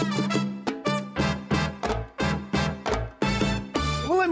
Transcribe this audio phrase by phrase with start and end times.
[0.00, 0.57] Well, let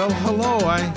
[0.00, 0.58] Well, hello.
[0.66, 0.94] I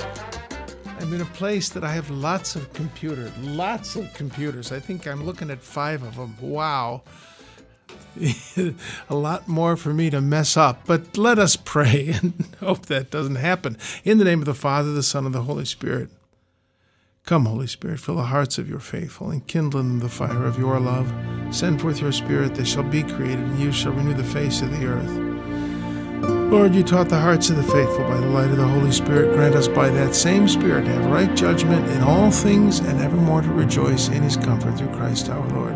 [0.98, 4.72] I'm in a place that I have lots of computers, lots of computers.
[4.72, 6.34] I think I'm looking at five of them.
[6.40, 7.02] Wow.
[8.56, 13.10] a lot more for me to mess up, but let us pray and hope that
[13.10, 13.76] doesn't happen.
[14.04, 16.08] In the name of the Father, the Son, and the Holy Spirit.
[17.26, 20.46] Come, Holy Spirit, fill the hearts of your faithful and kindle in them the fire
[20.46, 21.12] of your love.
[21.50, 24.70] Send forth your Spirit, they shall be created, and you shall renew the face of
[24.70, 25.33] the earth.
[26.50, 29.34] Lord, you taught the hearts of the faithful by the light of the Holy Spirit.
[29.34, 33.42] Grant us by that same Spirit to have right judgment in all things and evermore
[33.42, 35.74] to rejoice in his comfort through Christ our Lord.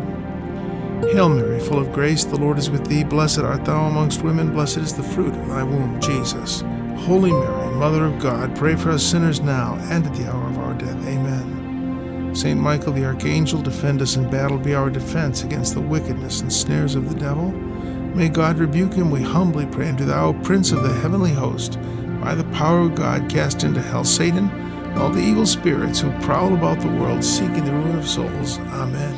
[1.11, 3.03] Hail Mary, full of grace, the Lord is with thee.
[3.03, 6.61] Blessed art thou amongst women, blessed is the fruit of thy womb, Jesus.
[6.99, 10.59] Holy Mary, Mother of God, pray for us sinners now and at the hour of
[10.59, 11.07] our death.
[11.07, 12.35] Amen.
[12.35, 16.53] Saint Michael the Archangel, defend us in battle, be our defense against the wickedness and
[16.53, 17.51] snares of the devil.
[18.15, 19.87] May God rebuke him, we humbly pray.
[19.87, 21.79] And do thou, Prince of the heavenly host,
[22.21, 24.49] by the power of God, cast into hell Satan,
[24.97, 28.59] all the evil spirits who prowl about the world, seeking the ruin of souls.
[28.59, 29.15] Amen.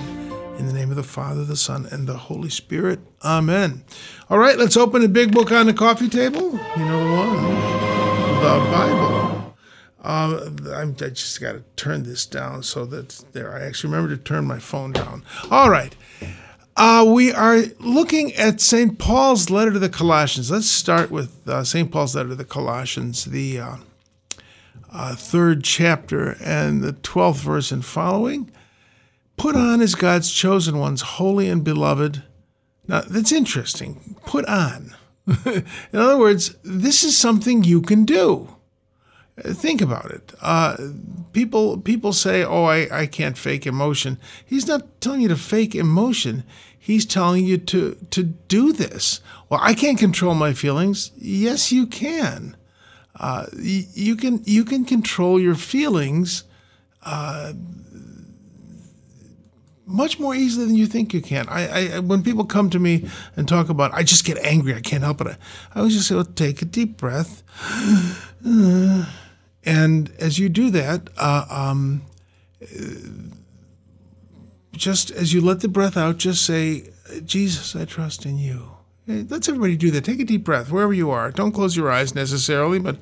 [0.59, 2.99] In the name of the Father, the Son, and the Holy Spirit.
[3.23, 3.83] Amen.
[4.29, 6.51] All right, let's open the big book on the coffee table.
[6.77, 7.43] You know the one,
[8.43, 9.55] the Bible.
[10.03, 13.53] Uh, I'm, I just got to turn this down so that there.
[13.53, 15.23] I actually remember to turn my phone down.
[15.49, 15.95] All right.
[16.77, 18.97] Uh, we are looking at St.
[18.97, 20.49] Paul's letter to the Colossians.
[20.49, 21.91] Let's start with uh, St.
[21.91, 23.75] Paul's letter to the Colossians, the uh,
[24.91, 28.49] uh, third chapter and the 12th verse and following.
[29.35, 32.23] Put on as God's chosen ones, holy and beloved.
[32.87, 34.15] Now, that's interesting.
[34.25, 34.95] Put on.
[35.45, 38.55] In other words, this is something you can do.
[39.43, 40.33] Think about it.
[40.41, 40.77] Uh,
[41.33, 45.73] people people say, "Oh, I, I can't fake emotion." He's not telling you to fake
[45.75, 46.43] emotion.
[46.77, 49.19] He's telling you to to do this.
[49.49, 51.11] Well, I can't control my feelings.
[51.17, 52.55] Yes, you can.
[53.19, 56.43] Uh, y- you can you can control your feelings
[57.03, 57.53] uh,
[59.85, 61.47] much more easily than you think you can.
[61.49, 64.73] I, I when people come to me and talk about, I just get angry.
[64.75, 65.27] I can't help it.
[65.27, 65.37] I,
[65.75, 67.43] I always just say, well, take a deep breath.
[69.63, 72.01] And as you do that, uh, um,
[74.71, 76.89] just as you let the breath out, just say,
[77.25, 78.77] Jesus, I trust in you.
[79.07, 80.05] Let's everybody do that.
[80.05, 81.31] Take a deep breath wherever you are.
[81.31, 82.97] Don't close your eyes necessarily, but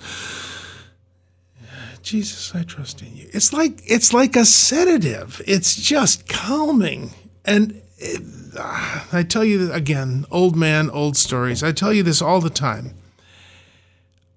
[2.01, 3.29] Jesus, I trust in you.
[3.33, 5.41] It's like it's like a sedative.
[5.45, 7.11] It's just calming.
[7.45, 8.21] And it,
[8.57, 11.63] ah, I tell you again, old man, old stories.
[11.63, 12.95] I tell you this all the time.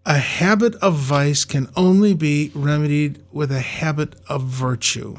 [0.05, 5.17] A habit of vice can only be remedied with a habit of virtue.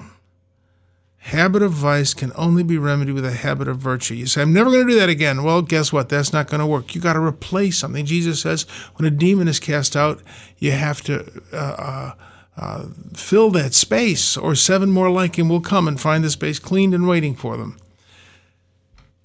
[1.19, 4.13] Habit of vice can only be remedied with a habit of virtue.
[4.13, 5.43] You say, I'm never going to do that again.
[5.43, 6.09] Well, guess what?
[6.09, 6.93] That's not going to work.
[6.93, 8.05] You got to replace something.
[8.05, 8.63] Jesus says
[8.95, 10.21] when a demon is cast out,
[10.57, 12.11] you have to uh, uh,
[12.57, 16.59] uh, fill that space, or seven more like him will come and find the space
[16.59, 17.77] cleaned and waiting for them.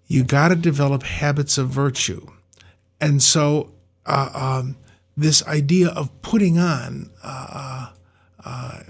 [0.07, 2.29] You got to develop habits of virtue.
[3.01, 3.73] And so,
[4.07, 4.77] uh, um,
[5.19, 7.89] this idea of putting on uh,
[8.45, 8.81] uh,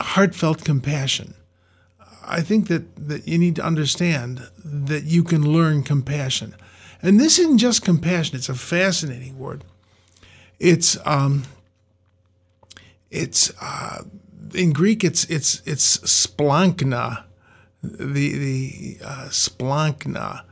[0.00, 1.34] heartfelt compassion.
[2.26, 6.56] I think that, that you need to understand that you can learn compassion.
[7.00, 9.62] And this isn't just compassion, it's a fascinating word.
[10.58, 11.44] It's, um,
[13.10, 14.02] it's uh,
[14.52, 17.22] in Greek, it's, it's, it's splankna,
[17.82, 20.42] the, the uh, splankna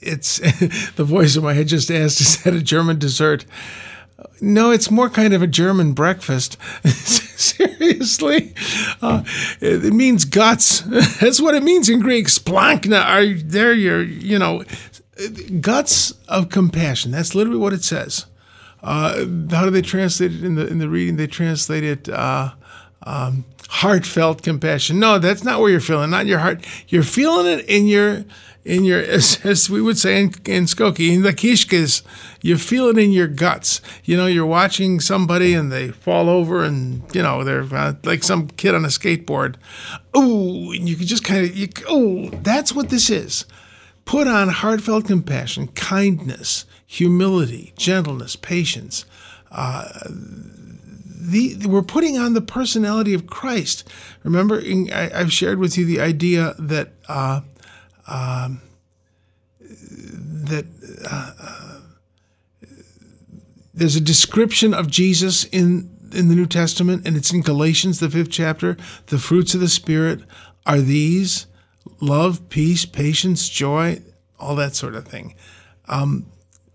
[0.00, 0.38] it's
[0.96, 3.44] the voice in my head just asked, is that a German dessert?
[4.40, 6.56] No, it's more kind of a German breakfast.
[6.84, 8.52] Seriously,
[9.00, 9.22] uh,
[9.60, 10.80] it, it means guts.
[11.20, 12.26] That's what it means in Greek.
[12.26, 13.72] Splankna are there.
[13.72, 14.64] Your, you know,
[15.60, 17.12] guts of compassion.
[17.12, 18.26] That's literally what it says.
[18.82, 21.16] Uh, how do they translate it in the in the reading?
[21.16, 22.08] They translate it.
[22.08, 22.52] Uh,
[23.02, 24.98] um, heartfelt compassion.
[24.98, 26.10] No, that's not where you're feeling.
[26.10, 26.64] Not your heart.
[26.88, 28.24] You're feeling it in your
[28.64, 32.02] in your as, as we would say in, in Skokie, in the kishkas.
[32.40, 33.80] You feel it in your guts.
[34.04, 38.22] You know, you're watching somebody and they fall over and you know they're uh, like
[38.22, 39.56] some kid on a skateboard.
[40.14, 41.68] Oh, and you can just kind of you.
[41.88, 43.44] Oh, that's what this is.
[44.04, 49.04] Put on heartfelt compassion, kindness, humility, gentleness, patience.
[49.50, 49.88] Uh,
[51.20, 53.88] the, we're putting on the personality of Christ.
[54.22, 57.40] Remember, in, I, have shared with you the idea that uh,
[58.06, 58.62] um,
[59.60, 60.64] that
[61.10, 61.80] uh,
[63.74, 68.08] there's a description of Jesus in in the New Testament, and it's in Galatians, the
[68.08, 68.76] fifth chapter.
[69.06, 70.20] The fruits of the Spirit
[70.66, 71.46] are these:
[72.00, 74.02] love, peace, patience, joy,
[74.38, 75.34] all that sort of thing.
[75.88, 76.26] Um,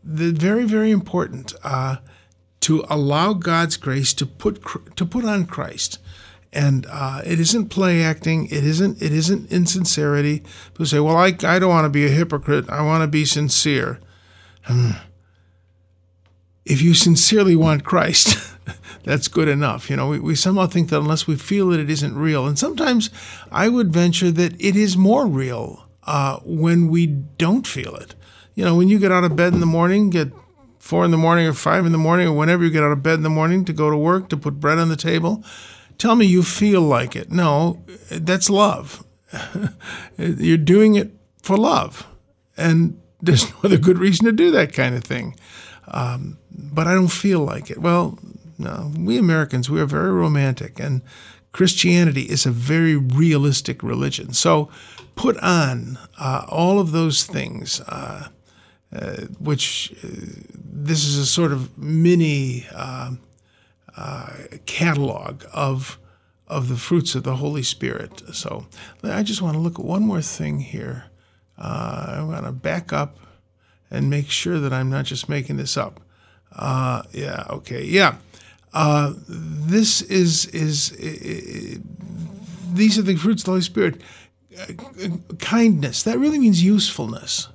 [0.03, 1.97] the very, very important uh,
[2.63, 5.99] to allow God's grace to put to put on Christ,
[6.53, 8.45] and uh, it isn't play acting.
[8.45, 9.01] It isn't.
[9.01, 10.43] It isn't insincerity.
[10.71, 12.69] People say, "Well, I I don't want to be a hypocrite.
[12.69, 13.99] I want to be sincere."
[14.63, 14.91] Hmm.
[16.65, 18.37] If you sincerely want Christ,
[19.03, 19.89] that's good enough.
[19.89, 22.47] You know, we, we somehow think that unless we feel it, it isn't real.
[22.47, 23.09] And sometimes
[23.51, 28.15] I would venture that it is more real uh, when we don't feel it.
[28.55, 30.31] You know, when you get out of bed in the morning, get
[30.83, 33.01] four in the morning or five in the morning, or whenever you get out of
[33.01, 35.41] bed in the morning to go to work, to put bread on the table,
[35.97, 37.31] tell me you feel like it.
[37.31, 39.01] No, that's love.
[40.17, 42.05] You're doing it for love.
[42.57, 45.37] And there's no other good reason to do that kind of thing.
[45.87, 47.77] Um, but I don't feel like it.
[47.77, 48.19] Well,
[48.57, 51.01] no, we Americans, we are very romantic, and
[51.53, 54.33] Christianity is a very realistic religion.
[54.33, 54.69] So
[55.15, 58.27] put on uh, all of those things, uh,
[58.93, 60.07] uh, which uh,
[60.55, 63.11] this is a sort of mini uh,
[63.97, 64.33] uh,
[64.65, 65.97] catalog of
[66.47, 68.21] of the fruits of the Holy Spirit.
[68.33, 68.67] So
[69.01, 71.05] I just want to look at one more thing here.
[71.57, 73.17] I want to back up
[73.89, 76.01] and make sure that I'm not just making this up.
[76.55, 77.45] yeah.
[77.49, 77.83] Okay.
[77.85, 78.17] Yeah.
[79.27, 80.89] this is is
[82.73, 84.01] these are the fruits of the Holy Spirit
[85.39, 86.03] kindness.
[86.03, 87.47] That really means usefulness.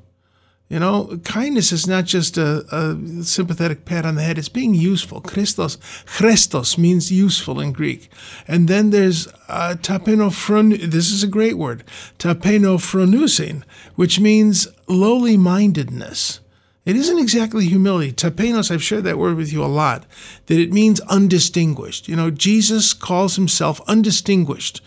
[0.68, 4.74] You know, kindness is not just a, a, sympathetic pat on the head, it's being
[4.74, 5.22] useful.
[5.22, 8.10] Christos, Christos means useful in Greek.
[8.46, 11.84] And then there's uh, tapenofron, this is a great word,
[12.18, 13.62] tapenofronusin,
[13.94, 16.40] which means lowly mindedness.
[16.84, 18.12] It isn't exactly humility.
[18.12, 20.04] Tapenos, I've shared that word with you a lot,
[20.46, 22.08] that it means undistinguished.
[22.08, 24.82] You know, Jesus calls himself undistinguished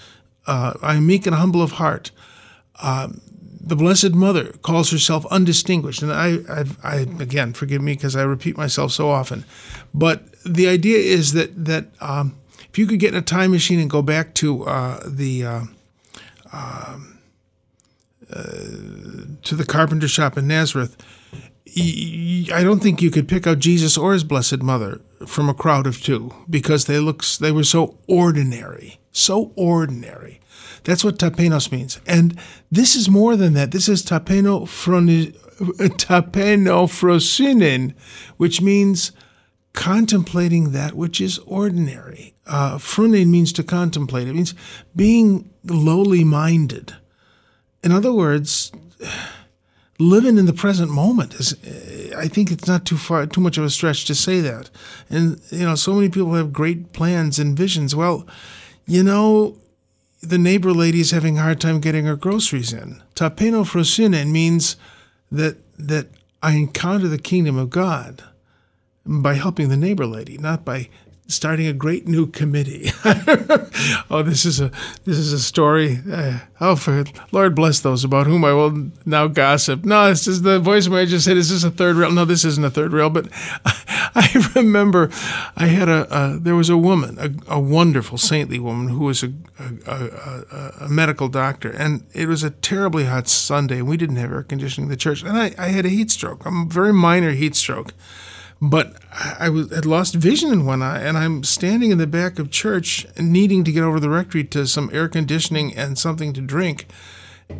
[0.47, 2.11] uh, I am meek and humble of heart.
[2.79, 3.09] Uh,
[3.63, 8.23] the Blessed Mother calls herself undistinguished, and I, I, I again, forgive me because I
[8.23, 9.45] repeat myself so often,
[9.93, 12.37] but the idea is that that um,
[12.69, 15.61] if you could get in a time machine and go back to uh, the uh,
[16.51, 17.19] um,
[18.31, 18.43] uh,
[19.43, 20.97] to the carpenter shop in Nazareth,
[21.77, 25.85] I don't think you could pick out Jesus or his Blessed Mother from a crowd
[25.85, 30.41] of two because they look they were so ordinary, so ordinary.
[30.83, 32.39] That's what tapenos means, and
[32.71, 33.69] this is more than that.
[33.71, 34.63] This is tapeno
[35.61, 37.93] tapenophrosinin,
[38.37, 39.11] which means
[39.73, 42.33] contemplating that which is ordinary.
[42.47, 44.27] Uh, phronein means to contemplate.
[44.27, 44.53] It means
[44.95, 46.95] being lowly minded.
[47.83, 48.71] In other words
[49.99, 51.55] living in the present moment is
[52.17, 54.67] i think it's not too far too much of a stretch to say that
[55.11, 58.25] and you know so many people have great plans and visions well
[58.87, 59.55] you know
[60.21, 63.01] the neighbor lady is having a hard time getting her groceries in.
[63.15, 64.75] Tapeno frosine means
[65.31, 66.07] that that
[66.43, 68.23] i encounter the kingdom of god
[69.05, 70.89] by helping the neighbor lady not by
[71.31, 72.91] starting a great new committee.
[74.09, 74.71] oh, this is a
[75.05, 75.99] this is a story.
[76.11, 79.83] Uh, oh, for Lord bless those about whom I will now gossip.
[79.85, 81.37] No, this is the voice of I just said.
[81.37, 82.11] Is this a third rail?
[82.11, 83.09] No, this isn't a third rail.
[83.09, 83.29] But
[84.13, 85.09] I, remember
[85.55, 89.23] I had a, a, there was a woman, a, a, wonderful saintly woman who was
[89.23, 89.31] a,
[90.79, 94.43] a, medical doctor, and it was a terribly hot Sunday, and we didn't have air
[94.43, 97.55] conditioning in the church, and I, I had a heat stroke, a very minor heat
[97.55, 97.93] stroke.
[98.61, 98.95] But
[99.39, 102.51] I was, had lost vision in one eye, and I'm standing in the back of
[102.51, 106.85] church, needing to get over the rectory to some air conditioning and something to drink.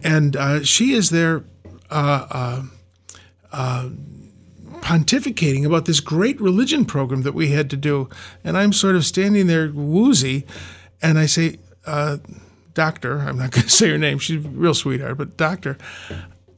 [0.04, 1.44] And uh, she is there
[1.90, 2.64] uh, uh,
[3.52, 3.90] uh,
[4.82, 8.08] pontificating about this great religion program that we had to do.
[8.44, 10.46] And I'm sort of standing there woozy,
[11.02, 12.18] and I say, uh,
[12.76, 15.80] Doctor, I'm not going to say her name, she's a real sweetheart, but Doctor,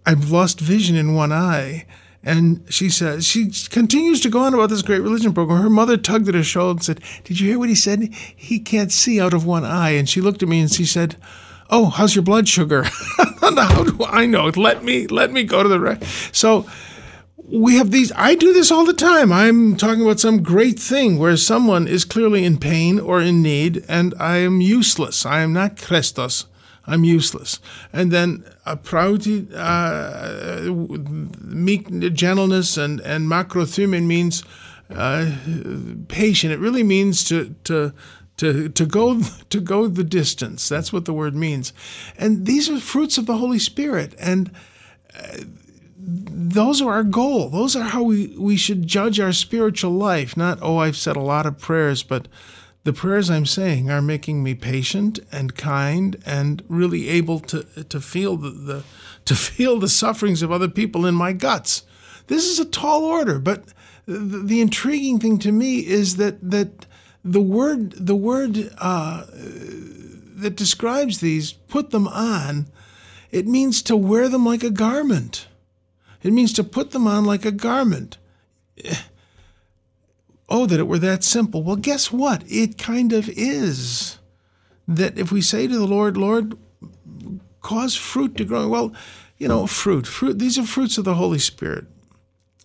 [0.06, 1.86] I've lost vision in one eye
[2.24, 5.62] and she says, she continues to go on about this great religion program.
[5.62, 8.14] Her mother tugged at her shoulder and said, Did you hear what he said?
[8.14, 9.92] He can't see out of one eye.
[9.92, 11.18] And she looked at me and she said,
[11.70, 12.84] Oh, how's your blood sugar?
[13.42, 14.46] How do I know?
[14.56, 16.02] Let me, let me go to the right.
[16.32, 16.66] So
[17.38, 19.32] we have these, I do this all the time.
[19.32, 23.84] I'm talking about some great thing where someone is clearly in pain or in need,
[23.90, 25.26] and I am useless.
[25.26, 26.46] I am not Christos.
[26.86, 27.60] I'm useless.
[27.94, 30.72] And then a prauti, uh,
[31.42, 34.44] meek, gentleness, and and makrothymin means
[34.90, 35.32] uh,
[36.08, 36.54] patient.
[36.54, 37.94] It really means to to
[38.38, 40.68] to to go to go the distance.
[40.68, 41.74] That's what the word means.
[42.18, 44.52] And these are fruits of the Holy Spirit, and
[45.16, 45.38] uh,
[45.98, 47.50] those are our goal.
[47.50, 50.36] Those are how we we should judge our spiritual life.
[50.36, 52.28] Not oh, I've said a lot of prayers, but
[52.84, 58.02] the prayers I'm saying are making me patient and kind and really able to to
[58.02, 58.84] feel the, the
[59.26, 61.84] to feel the sufferings of other people in my guts.
[62.28, 63.66] This is a tall order, but
[64.06, 66.86] the, the intriguing thing to me is that that
[67.24, 72.68] the word the word uh, that describes these put them on.
[73.32, 75.48] It means to wear them like a garment.
[76.22, 78.18] It means to put them on like a garment.
[80.56, 81.64] Oh, that it were that simple.
[81.64, 82.44] Well, guess what?
[82.48, 84.20] It kind of is.
[84.88, 86.56] That if we say to the Lord, Lord,
[87.62, 88.94] cause fruit to grow, well,
[89.40, 91.88] you know, fruit, fruit, these are fruits of the Holy Spirit.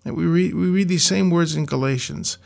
[0.05, 2.37] And we read, we read these same words in Galatians.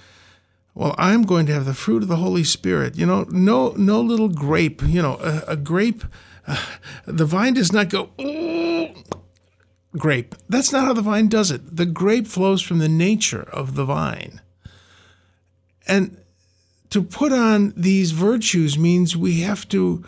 [0.76, 2.96] Well, I'm going to have the fruit of the Holy Spirit.
[2.96, 4.80] You know, no, no little grape.
[4.86, 6.04] You know, a, a grape,
[6.46, 6.64] uh,
[7.04, 8.10] the vine does not go.
[8.16, 8.94] Oh,
[9.98, 10.36] grape.
[10.48, 11.78] That's not how the vine does it.
[11.78, 14.40] The grape flows from the nature of the vine.
[15.86, 16.16] And
[16.90, 20.04] to put on these virtues means we have to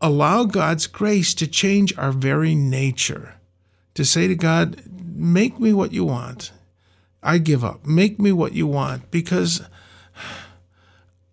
[0.00, 3.36] allow God's grace to change our very nature.
[3.94, 6.52] To say to God, make me what you want.
[7.22, 7.86] I give up.
[7.86, 9.62] Make me what you want because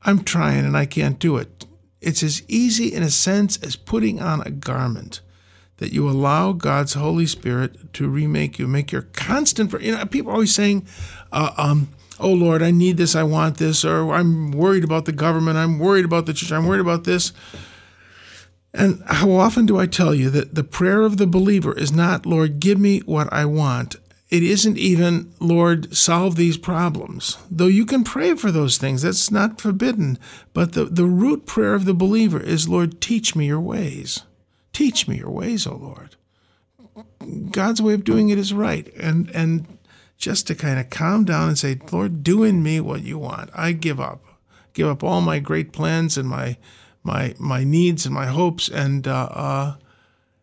[0.03, 1.65] I'm trying and I can't do it.
[1.99, 5.21] It's as easy in a sense as putting on a garment
[5.77, 9.73] that you allow God's Holy Spirit to remake you, make your constant.
[9.81, 10.85] You know, people are always saying,
[11.31, 15.11] uh, um, "Oh Lord, I need this, I want this," or "I'm worried about the
[15.11, 17.31] government, I'm worried about the church, I'm worried about this."
[18.73, 22.25] And how often do I tell you that the prayer of the believer is not,
[22.25, 23.95] Lord, give me what I want.
[24.29, 27.37] It isn't even, Lord, solve these problems.
[27.49, 30.19] Though you can pray for those things, that's not forbidden.
[30.53, 34.21] But the, the root prayer of the believer is, Lord, teach me your ways.
[34.71, 36.15] Teach me your ways, O Lord.
[37.51, 38.93] God's way of doing it is right.
[38.95, 39.65] And and
[40.19, 43.49] just to kind of calm down and say, Lord, do in me what you want.
[43.55, 44.21] I give up.
[44.73, 46.57] Give up all my great plans and my
[47.01, 49.75] my my needs and my hopes and uh, uh,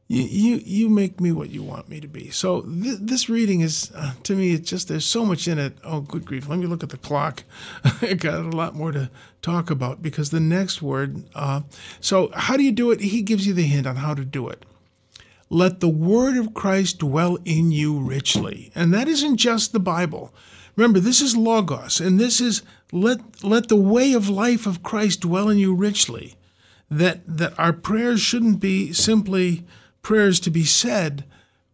[0.09, 2.31] you, you you make me what you want me to be.
[2.31, 5.77] So th- this reading is uh, to me it's just there's so much in it.
[5.85, 6.49] Oh, good grief!
[6.49, 7.45] Let me look at the clock.
[8.03, 9.11] I got a lot more to
[9.43, 11.25] talk about because the next word.
[11.35, 11.61] Uh,
[12.01, 13.01] so how do you do it?
[13.01, 14.65] He gives you the hint on how to do it.
[15.49, 20.35] Let the word of Christ dwell in you richly, and that isn't just the Bible.
[20.75, 22.63] Remember, this is logos, and this is
[22.93, 26.35] let let the way of life of Christ dwell in you richly.
[26.91, 29.65] That that our prayers shouldn't be simply
[30.03, 31.25] prayers to be said,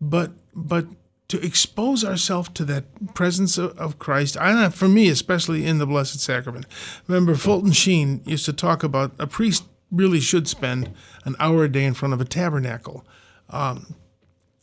[0.00, 0.87] but but
[1.29, 4.37] to expose ourselves to that presence of, of Christ.
[4.37, 6.67] I for me, especially in the Blessed Sacrament.
[7.09, 10.93] Remember, Fulton Sheen used to talk about a priest really should spend
[11.25, 13.07] an hour a day in front of a tabernacle,
[13.52, 13.94] um,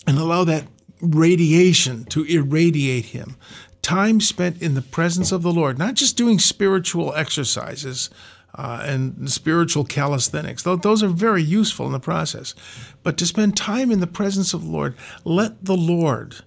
[0.06, 0.66] and allow that
[1.02, 3.38] radiation to irradiate him.
[3.82, 8.10] Time spent in the presence of the Lord, not just doing spiritual exercises
[8.56, 10.64] uh, and spiritual calisthenics.
[10.64, 12.56] Those are very useful in the process.
[13.04, 16.38] But to spend time in the presence of the Lord, let the Lord,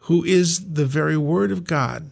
[0.00, 2.10] who is the very Word of God,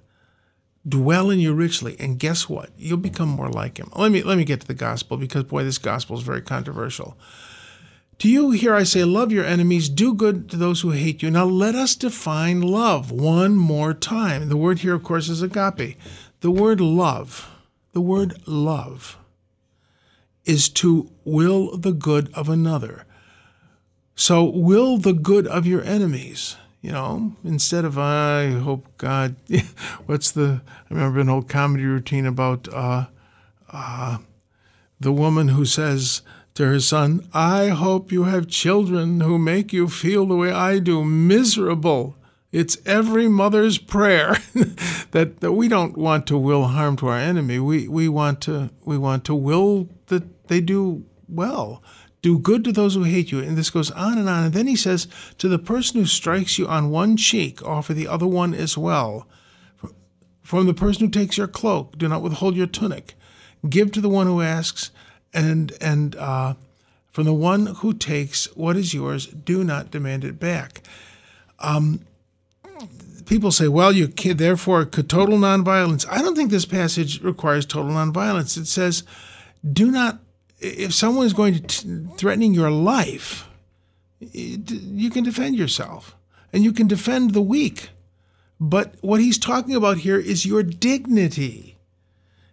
[0.89, 1.97] dwell in you richly.
[2.01, 2.71] And guess what?
[2.77, 3.91] You'll become more like Him.
[3.95, 7.17] Let me let me get to the gospel because boy, this gospel is very controversial.
[8.19, 11.31] To you, here I say, love your enemies, do good to those who hate you.
[11.31, 14.49] Now let us define love one more time.
[14.49, 15.97] The word here, of course, is agape.
[16.41, 17.49] The word love,
[17.93, 19.19] the word love,
[20.45, 23.05] is to will the good of another.
[24.17, 26.57] So, will the good of your enemies.
[26.81, 29.37] You know, instead of I hope God.
[30.07, 30.63] What's the?
[30.91, 33.07] I remember an old comedy routine about uh,
[33.73, 34.19] uh,
[34.99, 36.23] the woman who says
[36.59, 40.81] to her son, "I hope you have children who make you feel the way I
[40.81, 42.17] do, miserable."
[42.51, 44.39] It's every mother's prayer
[45.13, 47.61] that, that we don't want to will harm to our enemy.
[47.61, 51.81] We we want to we want to will that they do well.
[52.23, 53.39] Do good to those who hate you.
[53.39, 54.43] And this goes on and on.
[54.43, 55.07] And then he says,
[55.39, 59.29] To the person who strikes you on one cheek, offer the other one as well.
[60.43, 63.15] From the person who takes your cloak, do not withhold your tunic.
[63.69, 64.91] Give to the one who asks,
[65.33, 66.55] and and uh,
[67.11, 70.83] from the one who takes what is yours, do not demand it back.
[71.59, 72.01] Um,
[73.27, 76.07] people say, well, you can, therefore could total nonviolence.
[76.09, 78.57] I don't think this passage requires total nonviolence.
[78.57, 79.03] It says,
[79.73, 80.21] do not
[80.61, 83.49] if someone is going to t- threatening your life,
[84.21, 86.17] you can defend yourself
[86.53, 87.91] and you can defend the weak.
[88.61, 91.78] But what he's talking about here is your dignity.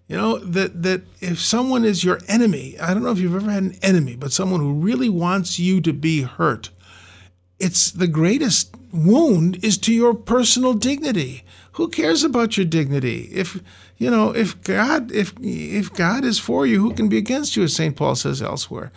[0.07, 3.49] You know, that, that if someone is your enemy, I don't know if you've ever
[3.49, 6.69] had an enemy, but someone who really wants you to be hurt,
[7.59, 11.43] it's the greatest wound is to your personal dignity.
[11.73, 13.29] Who cares about your dignity?
[13.31, 13.61] If
[13.97, 17.63] you know, if God, if if God is for you, who can be against you?
[17.63, 18.91] As Saint Paul says elsewhere.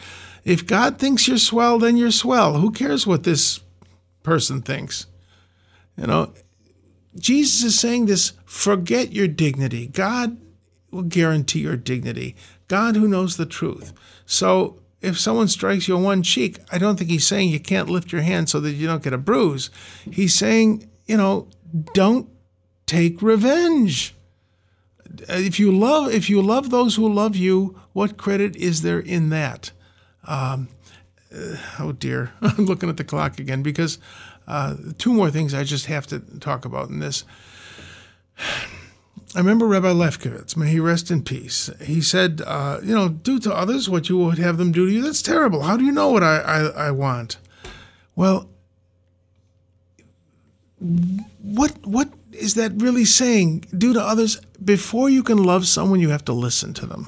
[0.45, 2.55] If God thinks you're swell, then you're swell.
[2.55, 3.61] Who cares what this
[4.23, 5.07] person thinks?
[5.97, 6.33] You know,
[7.17, 9.87] Jesus is saying this forget your dignity.
[9.87, 10.37] God
[10.91, 12.37] will guarantee your dignity.
[12.67, 13.93] God who knows the truth.
[14.27, 17.89] So if someone strikes you on one cheek, I don't think he's saying you can't
[17.89, 19.71] lift your hand so that you don't get a bruise.
[20.11, 21.49] He's saying, you know,
[21.95, 22.29] don't
[22.87, 24.15] take revenge.
[25.29, 29.31] If you love if you love those who love you, what credit is there in
[29.31, 29.73] that?
[30.27, 30.69] Um,
[31.35, 33.99] uh, oh dear, I'm looking at the clock again because
[34.47, 37.25] uh, two more things I just have to talk about in this.
[39.35, 41.71] I remember Rabbi Lefkowitz, may he rest in peace.
[41.83, 44.93] He said, uh, "You know, do to others what you would have them do to
[44.93, 45.03] you.
[45.03, 45.63] That's terrible.
[45.63, 47.37] How do you know what I, I, I want?"
[48.17, 48.49] Well,
[51.43, 53.67] what what is that really saying?
[53.77, 57.07] Do to others before you can love someone, you have to listen to them.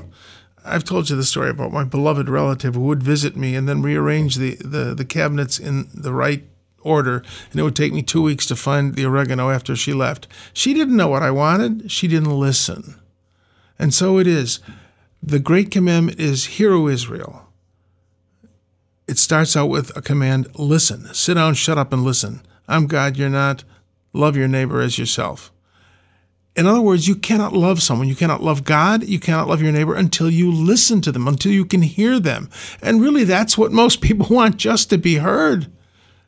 [0.65, 3.81] I've told you the story about my beloved relative who would visit me and then
[3.81, 6.45] rearrange the, the, the cabinets in the right
[6.83, 10.27] order, and it would take me two weeks to find the oregano after she left.
[10.53, 13.01] She didn't know what I wanted, she didn't listen.
[13.79, 14.61] And so it is.
[15.23, 17.47] The great commandment is Hear, O Israel.
[19.07, 21.13] It starts out with a command listen.
[21.13, 22.43] Sit down, shut up, and listen.
[22.69, 23.65] I'm God, you're not.
[24.13, 25.53] Love your neighbor as yourself.
[26.57, 29.73] In other words, you cannot love someone, you cannot love God, you cannot love your
[29.73, 32.51] neighbor until you listen to them, until you can hear them.
[32.83, 35.71] And really, that's what most people want just to be heard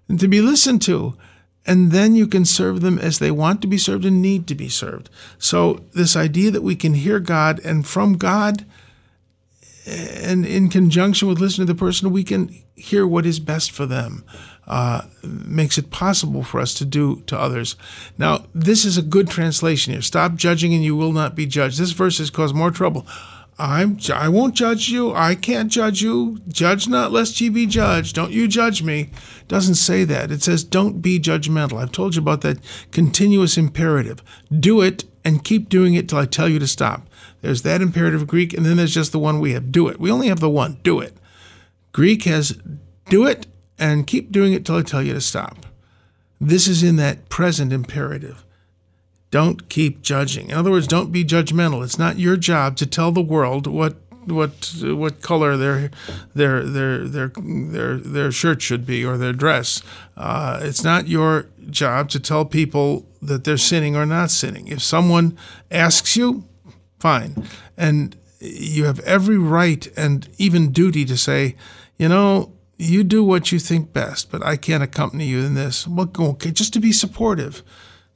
[0.08, 1.16] and to be listened to.
[1.64, 4.54] And then you can serve them as they want to be served and need to
[4.54, 5.08] be served.
[5.38, 8.66] So, this idea that we can hear God and from God,
[9.86, 13.86] and in conjunction with listening to the person, we can hear what is best for
[13.86, 14.24] them.
[14.66, 17.74] Uh, makes it possible for us to do to others.
[18.16, 20.02] Now, this is a good translation here.
[20.02, 21.78] Stop judging and you will not be judged.
[21.78, 23.04] This verse has caused more trouble.
[23.62, 25.14] I'm I won't judge you.
[25.14, 26.40] I can't judge you.
[26.48, 28.16] Judge not lest ye be judged.
[28.16, 29.10] Don't you judge me.
[29.46, 30.32] Doesn't say that.
[30.32, 31.80] It says don't be judgmental.
[31.80, 32.58] I've told you about that
[32.90, 34.20] continuous imperative.
[34.50, 37.06] Do it and keep doing it till I tell you to stop.
[37.40, 39.70] There's that imperative Greek, and then there's just the one we have.
[39.70, 40.00] Do it.
[40.00, 40.78] We only have the one.
[40.82, 41.16] Do it.
[41.92, 42.58] Greek has
[43.10, 43.46] do it
[43.78, 45.66] and keep doing it till I tell you to stop.
[46.40, 48.44] This is in that present imperative.
[49.32, 50.50] Don't keep judging.
[50.50, 51.82] In other words, don't be judgmental.
[51.82, 55.90] It's not your job to tell the world what what what color their
[56.34, 59.82] their their their their their shirt should be or their dress.
[60.18, 64.68] Uh, it's not your job to tell people that they're sinning or not sinning.
[64.68, 65.38] If someone
[65.70, 66.44] asks you,
[67.00, 71.56] fine, and you have every right and even duty to say,
[71.96, 75.88] you know, you do what you think best, but I can't accompany you in this.
[75.88, 77.62] Well, okay, just to be supportive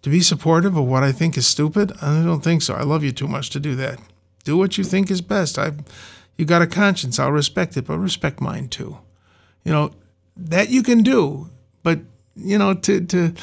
[0.07, 1.91] to be supportive of what I think is stupid?
[2.01, 2.75] I don't think so.
[2.75, 3.99] I love you too much to do that.
[4.45, 5.59] Do what you think is best.
[5.59, 5.73] I,
[6.39, 7.19] you got a conscience.
[7.19, 8.99] I'll respect it, but respect mine too.
[9.65, 9.91] You know
[10.37, 11.51] that you can do,
[11.83, 11.99] but
[12.37, 13.35] you know to to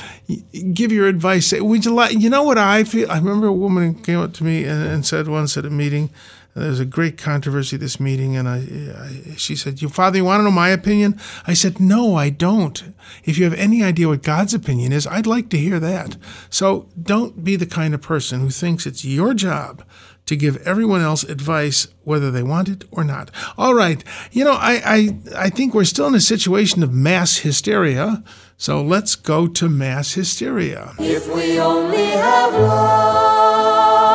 [0.71, 1.51] give your advice.
[1.51, 2.17] Would you like?
[2.17, 3.11] You know what I feel?
[3.11, 6.11] I remember a woman came up to me and, and said once at a meeting,
[6.55, 10.25] there was a great controversy this meeting, and I, I, she said, "You father, you
[10.25, 12.93] want to know my opinion?" I said, "No, I don't.
[13.23, 16.15] If you have any idea what God's opinion is, I'd like to hear that."
[16.49, 19.83] So don't be the kind of person who thinks it's your job
[20.25, 23.31] to give everyone else advice whether they want it or not.
[23.57, 27.37] All right, you know, I I, I think we're still in a situation of mass
[27.37, 28.23] hysteria.
[28.57, 30.93] So let's go to mass hysteria.
[30.99, 34.13] If we only have love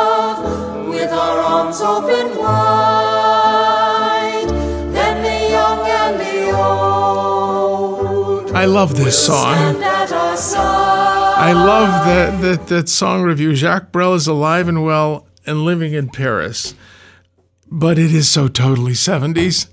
[0.88, 2.27] with our arms open
[8.58, 9.54] I love this song.
[9.84, 13.54] I love that, that, that song review.
[13.54, 16.74] Jacques Brel is alive and well and living in Paris,
[17.70, 19.68] but it is so totally 70s.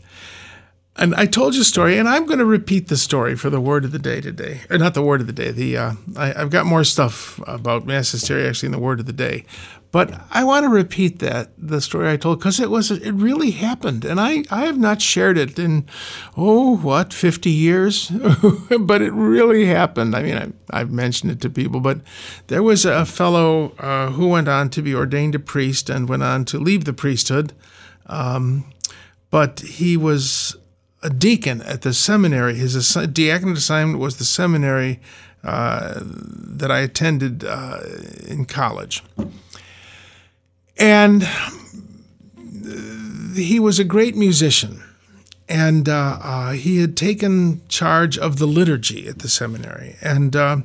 [0.98, 3.60] And I told you a story, and I'm going to repeat the story for the
[3.60, 4.62] word of the day today.
[4.70, 5.50] Or not the word of the day.
[5.50, 9.08] The uh, I, have got more stuff about mass hysteria actually in the word of
[9.08, 9.46] the day,
[9.96, 13.52] but I want to repeat that the story I told because it was it really
[13.52, 15.86] happened, and I I have not shared it in
[16.36, 18.10] oh what 50 years,
[18.80, 20.14] but it really happened.
[20.14, 22.02] I mean I, I've mentioned it to people, but
[22.48, 26.24] there was a fellow uh, who went on to be ordained a priest and went
[26.24, 27.54] on to leave the priesthood,
[28.08, 28.66] um,
[29.32, 30.58] but he was
[31.04, 32.56] a deacon at the seminary.
[32.56, 35.00] His assi- diaconate assignment was the seminary
[35.46, 37.80] uh, that I attended uh,
[38.28, 39.02] in college.
[40.78, 41.28] And
[43.36, 44.82] he was a great musician.
[45.48, 49.96] And uh, uh, he had taken charge of the liturgy at the seminary.
[50.02, 50.58] And uh,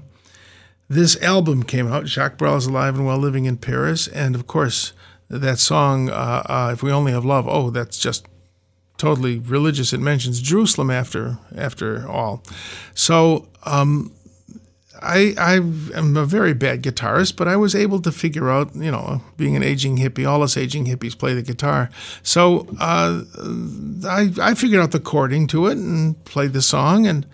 [0.88, 2.06] this album came out.
[2.06, 4.08] Jacques Brel is alive and well, living in Paris.
[4.08, 4.92] And of course,
[5.28, 8.26] that song, uh, uh, "If We Only Have Love," oh, that's just
[8.96, 9.92] totally religious.
[9.92, 12.42] It mentions Jerusalem after after all.
[12.94, 14.12] So um,
[15.02, 18.90] I I am a very bad guitarist, but I was able to figure out, you
[18.90, 21.90] know, being an aging hippie, all us aging hippies play the guitar.
[22.22, 23.22] So uh,
[24.06, 27.06] I I figured out the chording to it and played the song.
[27.06, 27.26] And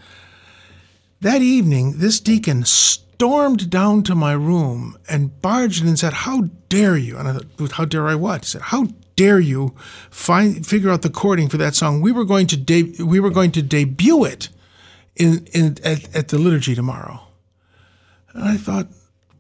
[1.21, 6.49] that evening, this deacon stormed down to my room and barged in and said, "How
[6.69, 9.75] dare you?" And I thought, "How dare I what?" He said, "How dare you
[10.11, 12.01] find figure out the chording for that song?
[12.01, 14.51] We were going to de- we were going to debut it
[15.17, 17.26] in in at, at the liturgy tomorrow."
[18.37, 18.89] And I thought,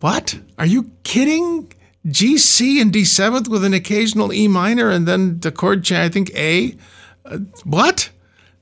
[0.00, 0.40] "What?
[0.58, 1.72] Are you kidding?"
[2.06, 6.06] G, C, and D seventh with an occasional E minor, and then the chord change.
[6.06, 6.76] I think A.
[7.24, 8.10] Uh, what?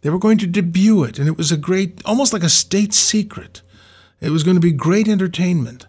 [0.00, 2.92] They were going to debut it, and it was a great, almost like a state
[2.94, 3.62] secret.
[4.20, 5.86] It was going to be great entertainment.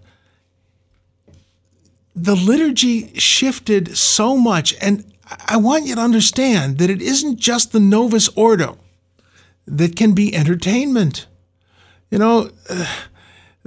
[2.15, 5.03] The liturgy shifted so much, and
[5.47, 8.77] I want you to understand that it isn't just the Novus Ordo
[9.65, 11.27] that can be entertainment.
[12.11, 12.85] You know, uh,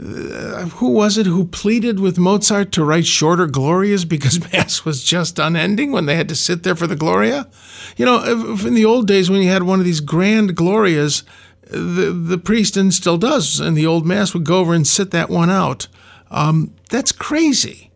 [0.00, 5.02] uh, who was it who pleaded with Mozart to write shorter Glorias because Mass was
[5.02, 7.48] just unending when they had to sit there for the Gloria?
[7.96, 8.22] You know,
[8.64, 11.24] in the old days when you had one of these grand Glorias,
[11.62, 15.11] the the priest and still does and the old mass would go over and sit
[15.11, 15.88] that one out.
[16.30, 17.90] Um, that's crazy.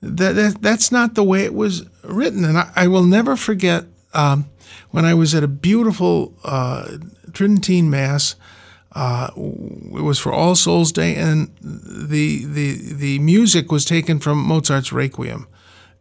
[0.00, 3.84] That, that that's not the way it was written, and I, I will never forget
[4.14, 4.46] um,
[4.90, 6.96] when I was at a beautiful uh,
[7.32, 8.36] Tridentine mass.
[8.94, 14.38] Uh, it was for All Souls Day, and the the the music was taken from
[14.38, 15.46] Mozart's Requiem.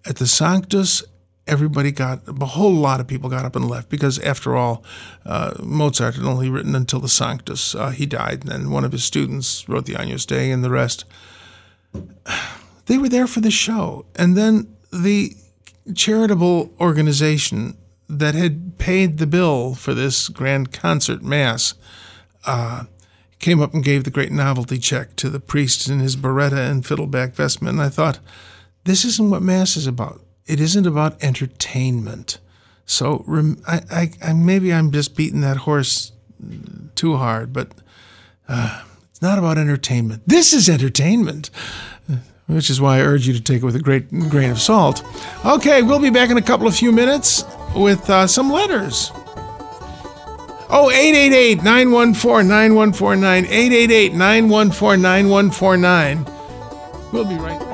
[0.05, 1.03] At the Sanctus,
[1.47, 4.83] everybody got a whole lot of people got up and left because after all
[5.25, 7.75] uh, mozart had only written until the sanctus.
[7.75, 10.69] Uh, he died and then one of his students wrote the agnus dei and the
[10.69, 11.05] rest.
[12.87, 14.05] They were there for the show.
[14.15, 15.35] And then the
[15.95, 17.77] charitable organization
[18.09, 21.75] that had paid the bill for this grand concert mass
[22.45, 22.83] uh,
[23.39, 26.85] came up and gave the great novelty check to the priest in his biretta and
[26.85, 28.19] fiddleback vestment and i thought
[28.83, 32.39] this isn't what mass is about it isn't about entertainment.
[32.85, 33.23] So
[33.65, 36.11] I, I, maybe I'm just beating that horse
[36.95, 37.71] too hard, but
[38.49, 40.23] uh, it's not about entertainment.
[40.27, 41.51] This is entertainment,
[42.47, 45.03] which is why I urge you to take it with a great grain of salt.
[45.45, 49.11] Okay, we'll be back in a couple of few minutes with uh, some letters.
[50.73, 53.45] Oh, 888 914 9149.
[53.45, 56.25] 888 914 9149.
[57.11, 57.70] We'll be right back.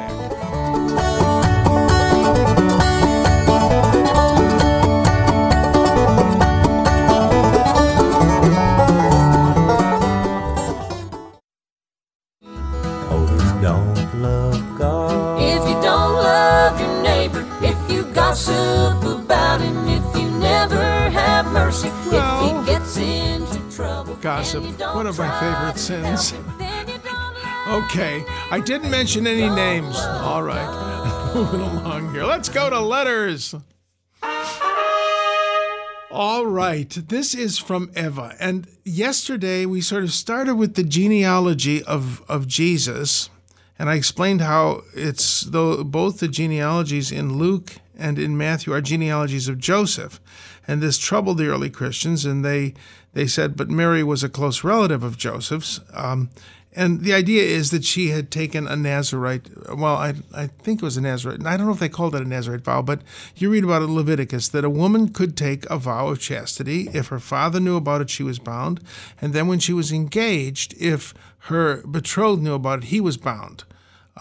[24.38, 26.32] Gossip, one of my favorite sins.
[27.67, 29.97] okay, I didn't mention any names.
[29.97, 32.23] All right, moving along here.
[32.23, 33.56] Let's go to letters.
[36.12, 38.36] All right, this is from Eva.
[38.39, 43.32] And yesterday we sort of started with the genealogy of, of Jesus.
[43.80, 48.82] And I explained how it's though both the genealogies in Luke and in Matthew are
[48.82, 50.21] genealogies of Joseph.
[50.67, 52.73] And this troubled the early Christians, and they,
[53.17, 55.80] they said, but Mary was a close relative of Joseph's.
[55.91, 56.30] Um,
[56.75, 60.86] and the idea is that she had taken a Nazarite, well, I, I think it
[60.86, 63.01] was a Nazarite, I don't know if they called it a Nazarite vow, but
[63.36, 66.89] you read about it in Leviticus that a woman could take a vow of chastity.
[66.93, 68.82] If her father knew about it, she was bound.
[69.19, 71.15] And then when she was engaged, if
[71.49, 73.63] her betrothed knew about it, he was bound.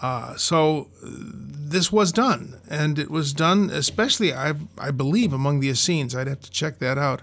[0.01, 5.69] Uh, so this was done, and it was done especially, I, I believe, among the
[5.69, 6.15] Essenes.
[6.15, 7.21] I'd have to check that out.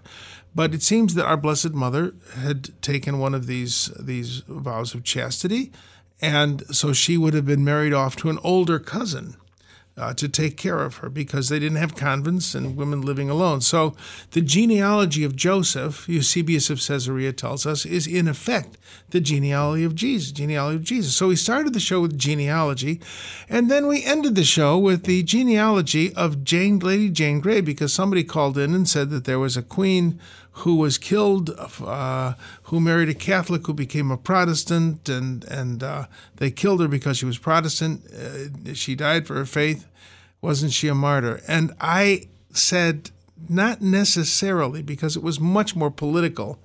[0.54, 5.02] But it seems that our Blessed Mother had taken one of these these vows of
[5.02, 5.72] chastity,
[6.20, 9.36] and so she would have been married off to an older cousin
[9.96, 13.60] uh, to take care of her because they didn't have convents and women living alone.
[13.60, 13.94] So
[14.32, 18.76] the genealogy of Joseph, Eusebius of Caesarea tells us, is in effect
[19.10, 20.32] the genealogy of Jesus.
[20.32, 21.16] Genealogy of Jesus.
[21.16, 23.00] So we started the show with genealogy,
[23.48, 27.92] and then we ended the show with the genealogy of Jane, Lady Jane Grey, because
[27.92, 30.20] somebody called in and said that there was a queen
[30.58, 31.50] who was killed,
[31.84, 36.88] uh, who married a Catholic who became a Protestant, and and uh, they killed her
[36.88, 38.02] because she was Protestant.
[38.12, 39.86] Uh, she died for her faith.
[40.40, 41.40] Wasn't she a martyr?
[41.48, 43.10] And I said
[43.48, 46.60] not necessarily because it was much more political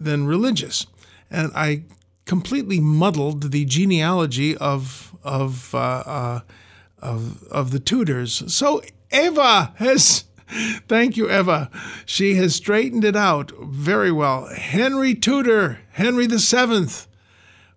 [0.00, 0.86] than religious,
[1.30, 1.82] and I
[2.24, 6.40] completely muddled the genealogy of of uh, uh,
[7.00, 8.42] of of the Tudors.
[8.54, 10.24] So Eva has.
[10.88, 11.70] Thank you, Eva.
[12.04, 14.46] She has straightened it out very well.
[14.46, 17.06] Henry Tudor, Henry Seventh,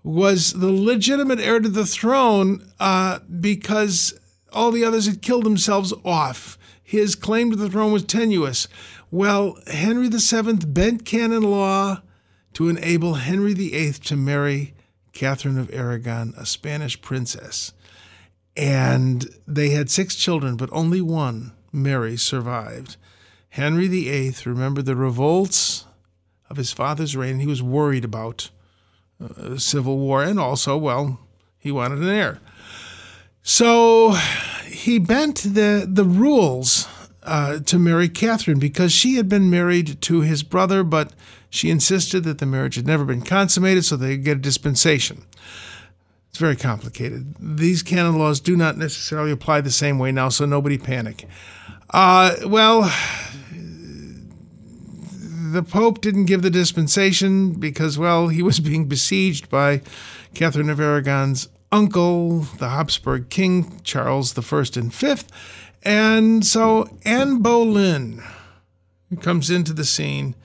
[0.03, 4.17] was the legitimate heir to the throne uh, because
[4.53, 6.58] all the others had killed themselves off.
[6.82, 8.67] His claim to the throne was tenuous.
[9.12, 12.01] Well, Henry VII bent canon law
[12.53, 14.73] to enable Henry VIII to marry
[15.12, 17.73] Catherine of Aragon, a Spanish princess.
[18.56, 22.97] And they had six children, but only one, Mary, survived.
[23.49, 25.85] Henry VIII remembered the revolts
[26.49, 27.39] of his father's reign.
[27.39, 28.49] He was worried about
[29.23, 31.19] uh, civil war, and also, well,
[31.57, 32.39] he wanted an heir.
[33.41, 34.11] So
[34.67, 36.87] he bent the, the rules
[37.23, 41.13] uh, to marry Catherine because she had been married to his brother, but
[41.49, 45.23] she insisted that the marriage had never been consummated, so they could get a dispensation.
[46.29, 47.35] It's very complicated.
[47.39, 51.27] These canon laws do not necessarily apply the same way now, so nobody panic.
[51.89, 52.91] Uh, well,
[55.52, 59.82] the Pope didn't give the dispensation because, well, he was being besieged by
[60.34, 65.15] Catherine of Aragon's uncle, the Habsburg king, Charles I and V.
[65.84, 68.21] And so Anne Boleyn
[69.21, 70.36] comes into the scene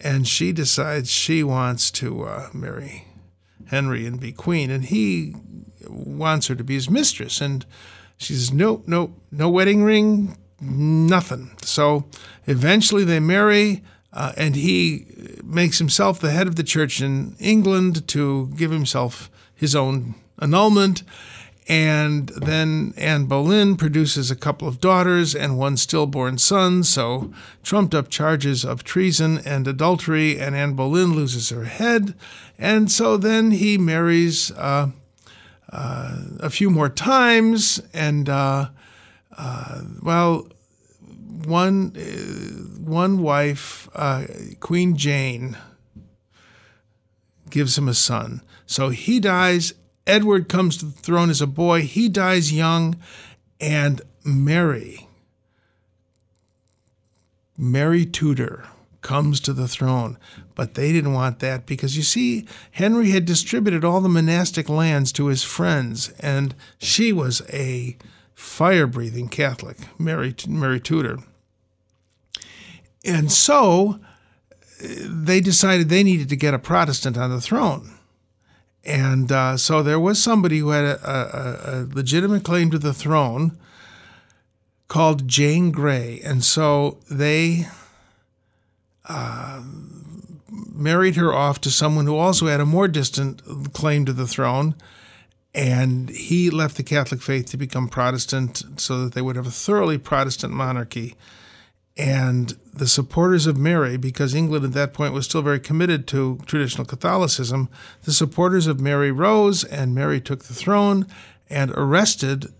[0.00, 3.08] and she decides she wants to uh, marry
[3.68, 4.70] Henry and be queen.
[4.70, 5.34] And he
[5.88, 7.40] wants her to be his mistress.
[7.40, 7.64] And
[8.16, 11.50] she says, nope, nope, no wedding ring, nothing.
[11.62, 12.04] So
[12.46, 13.82] eventually they marry.
[14.12, 15.04] Uh, and he
[15.44, 21.02] makes himself the head of the church in England to give himself his own annulment.
[21.68, 27.94] And then Anne Boleyn produces a couple of daughters and one stillborn son, so trumped
[27.94, 32.14] up charges of treason and adultery, and Anne Boleyn loses her head.
[32.56, 34.90] And so then he marries uh,
[35.70, 38.28] uh, a few more times, and
[39.36, 40.48] uh, well,
[41.44, 41.90] one
[42.80, 44.24] one wife, uh,
[44.60, 45.56] Queen Jane,
[47.50, 48.42] gives him a son.
[48.66, 49.74] So he dies,
[50.06, 51.82] Edward comes to the throne as a boy.
[51.82, 52.96] He dies young,
[53.60, 55.08] and Mary,
[57.56, 58.64] Mary Tudor,
[59.02, 60.18] comes to the throne.
[60.54, 65.12] But they didn't want that because you see, Henry had distributed all the monastic lands
[65.12, 67.96] to his friends, and she was a
[68.36, 71.18] fire breathing Catholic, Mary, Mary Tudor.
[73.04, 73.98] And so
[74.78, 77.94] they decided they needed to get a Protestant on the throne.
[78.84, 82.92] And uh, so there was somebody who had a, a, a, legitimate claim to the
[82.92, 83.58] throne
[84.86, 86.20] called Jane Grey.
[86.22, 87.66] And so they
[89.08, 89.62] uh,
[90.72, 94.76] married her off to someone who also had a more distant claim to the throne.
[95.56, 99.50] And he left the Catholic faith to become Protestant so that they would have a
[99.50, 101.16] thoroughly Protestant monarchy.
[101.96, 106.40] And the supporters of Mary, because England at that point was still very committed to
[106.44, 107.70] traditional Catholicism,
[108.02, 111.06] the supporters of Mary rose and Mary took the throne
[111.48, 112.52] and arrested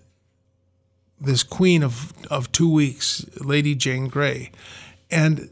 [1.20, 4.50] this queen of, of two weeks, Lady Jane Grey.
[5.10, 5.50] And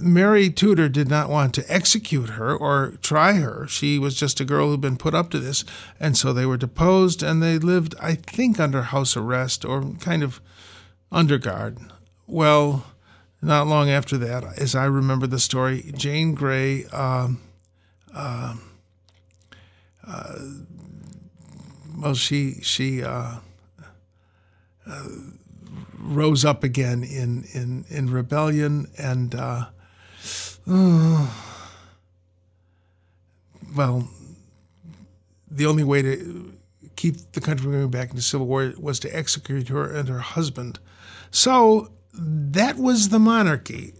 [0.00, 3.66] Mary Tudor did not want to execute her or try her.
[3.68, 5.64] She was just a girl who'd been put up to this.
[5.98, 10.22] And so they were deposed and they lived, I think, under house arrest or kind
[10.22, 10.40] of
[11.12, 11.78] under guard.
[12.26, 12.86] Well,
[13.42, 17.28] not long after that, as I remember the story, Jane Grey uh,
[18.12, 18.54] uh,
[21.98, 23.36] well, she she uh,
[24.86, 25.08] uh,
[25.98, 29.66] rose up again in in in rebellion and uh,
[33.74, 34.08] well,
[35.50, 36.52] the only way to
[36.94, 40.20] keep the country from going back into civil war was to execute her and her
[40.20, 40.78] husband.
[41.32, 43.94] So that was the monarchy.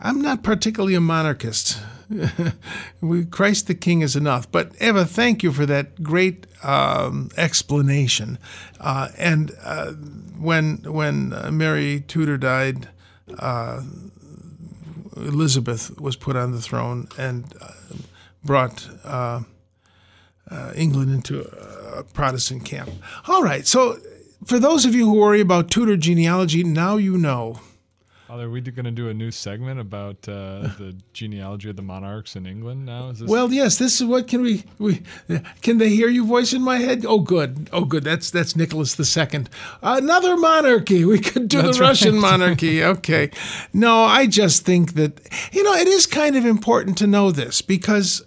[0.00, 1.80] I'm not particularly a monarchist.
[3.30, 4.50] Christ the King is enough.
[4.50, 8.38] But Eva, thank you for that great um, explanation.
[8.80, 12.88] Uh, and uh, when when uh, Mary Tudor died,
[13.38, 13.82] uh,
[15.16, 17.72] Elizabeth was put on the throne and uh,
[18.44, 19.42] brought uh,
[20.74, 21.42] England into
[21.96, 22.90] a Protestant camp.
[23.26, 23.98] All right, so
[24.44, 27.60] for those of you who worry about Tudor genealogy, now you know.
[28.26, 30.32] Father, are we going to do a new segment about uh,
[30.78, 33.10] the genealogy of the monarchs in England now?
[33.10, 33.78] Is this Well, yes.
[33.78, 35.02] This is what can we we
[35.62, 37.04] can they hear your voice in my head?
[37.06, 37.70] Oh, good.
[37.72, 38.02] Oh, good.
[38.02, 39.44] That's that's Nicholas II.
[39.80, 41.04] Another monarchy.
[41.04, 42.20] We could do That's the Russian right.
[42.32, 42.82] monarchy.
[42.82, 43.30] Okay.
[43.72, 45.20] No, I just think that
[45.52, 48.24] you know it is kind of important to know this because.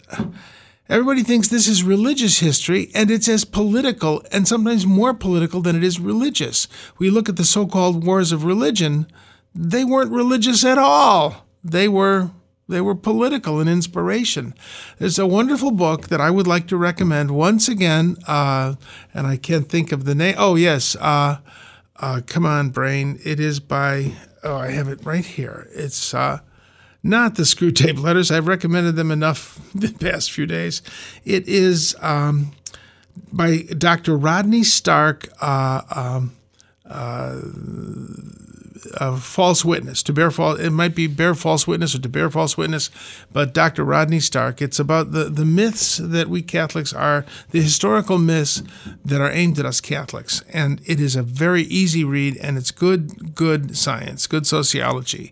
[0.88, 5.76] Everybody thinks this is religious history, and it's as political and sometimes more political than
[5.76, 6.68] it is religious.
[6.98, 9.06] We look at the so called wars of religion,
[9.54, 11.46] they weren't religious at all.
[11.64, 12.32] They were
[12.70, 14.54] they were political and inspiration.
[15.00, 18.76] There's a wonderful book that I would like to recommend once again, uh,
[19.12, 20.36] and I can't think of the name.
[20.38, 21.40] Oh yes, uh,
[21.96, 23.20] uh, come on, brain.
[23.26, 24.14] It is by.
[24.44, 25.68] Oh, I have it right here.
[25.74, 26.40] It's uh,
[27.02, 28.30] not the Screwtape letters.
[28.30, 30.84] I've recommended them enough the past few days.
[31.26, 32.52] It is um,
[33.34, 34.16] by Dr.
[34.16, 35.28] Rodney Stark.
[35.42, 36.36] Uh, um,
[38.94, 42.30] a false witness to bear false it might be bear false witness or to bear
[42.30, 42.89] false witness
[43.32, 48.18] but dr rodney stark it's about the, the myths that we catholics are the historical
[48.18, 48.62] myths
[49.04, 50.44] that are aimed at us catholics.
[50.54, 55.32] And it is a very easy read and it's good good science good sociology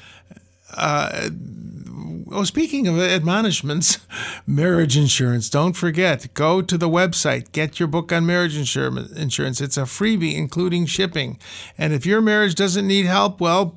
[2.32, 4.00] Oh, speaking of admonishments,
[4.48, 5.50] marriage insurance.
[5.50, 9.62] Don't forget, go to the website, get your book on marriage insur- insurance.
[9.62, 11.40] It's a freebie, including shipping.
[11.78, 13.76] And if your marriage doesn't need help, well,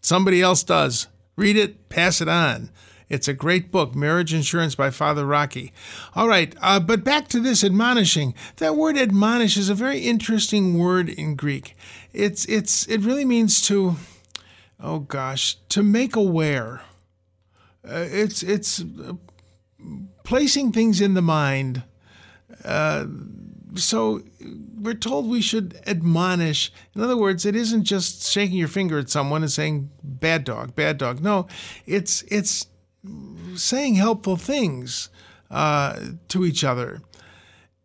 [0.00, 1.08] somebody else does.
[1.36, 2.70] Read it, pass it on.
[3.10, 5.72] It's a great book, Marriage Insurance by Father Rocky.
[6.14, 8.34] All right, uh, but back to this admonishing.
[8.58, 11.76] That word admonish is a very interesting word in Greek.
[12.12, 13.96] It's it's it really means to,
[14.78, 16.82] oh gosh, to make aware.
[17.84, 19.14] Uh, it's it's uh,
[20.24, 21.82] placing things in the mind.
[22.64, 23.06] Uh,
[23.74, 24.22] so
[24.78, 26.72] we're told we should admonish.
[26.94, 30.74] In other words, it isn't just shaking your finger at someone and saying "bad dog,
[30.74, 31.46] bad dog." No,
[31.86, 32.66] it's it's
[33.56, 35.08] saying helpful things
[35.50, 37.00] uh, to each other.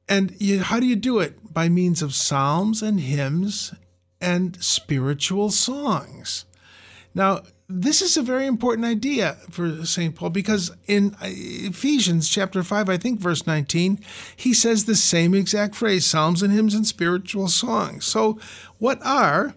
[0.08, 1.54] And you, how do you do it?
[1.54, 3.74] By means of psalms and hymns
[4.22, 6.46] and spiritual songs.
[7.14, 10.16] Now, this is a very important idea for St.
[10.16, 14.00] Paul because in uh, Ephesians chapter 5, I think verse 19,
[14.36, 18.06] he says the same exact phrase psalms and hymns and spiritual songs.
[18.06, 18.40] So,
[18.78, 19.56] what are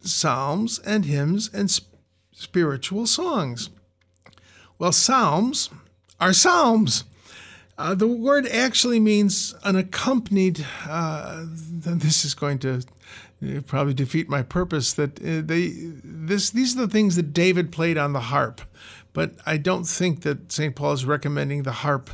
[0.00, 1.86] psalms and hymns and sp-
[2.32, 3.70] spiritual songs?
[4.78, 5.70] Well, psalms
[6.20, 7.04] are psalms.
[7.78, 10.64] Uh, the word actually means an accompanied.
[10.88, 12.82] Uh, this is going to
[13.66, 14.92] probably defeat my purpose.
[14.92, 15.72] That uh, they
[16.02, 18.60] this these are the things that David played on the harp,
[19.12, 22.10] but I don't think that Saint Paul is recommending the harp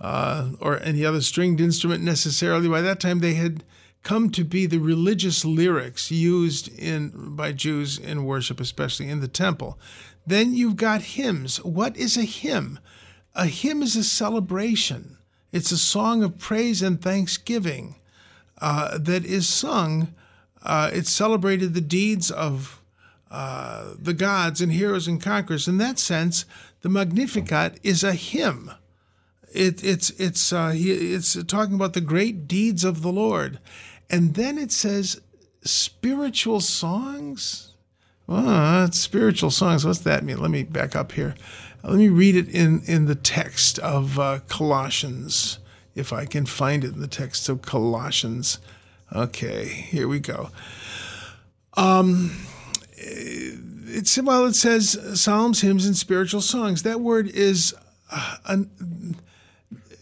[0.00, 2.68] uh, or any other stringed instrument necessarily.
[2.68, 3.64] By that time, they had
[4.02, 9.28] come to be the religious lyrics used in by Jews in worship, especially in the
[9.28, 9.78] temple.
[10.26, 11.58] Then you've got hymns.
[11.64, 12.78] What is a hymn?
[13.34, 15.18] A hymn is a celebration.
[15.52, 17.96] It's a song of praise and thanksgiving
[18.60, 20.14] uh, that is sung.
[20.62, 22.82] Uh, it celebrated the deeds of
[23.30, 25.68] uh, the gods and heroes and conquerors.
[25.68, 26.44] In that sense,
[26.82, 28.70] the Magnificat is a hymn.
[29.52, 33.58] It, it's it's uh, he, it's talking about the great deeds of the Lord,
[34.10, 35.20] and then it says
[35.62, 37.72] spiritual songs.
[38.28, 39.84] Oh, it's spiritual songs.
[39.84, 40.38] What's that mean?
[40.38, 41.34] Let me back up here.
[41.82, 45.60] Let me read it in, in the text of uh, Colossians,
[45.94, 48.58] if I can find it in the text of Colossians.
[49.14, 50.50] Okay, here we go.
[51.74, 52.46] Um,
[52.96, 56.82] it's well, it says psalms, hymns, and spiritual songs.
[56.82, 57.74] That word is
[58.10, 59.16] uh, an,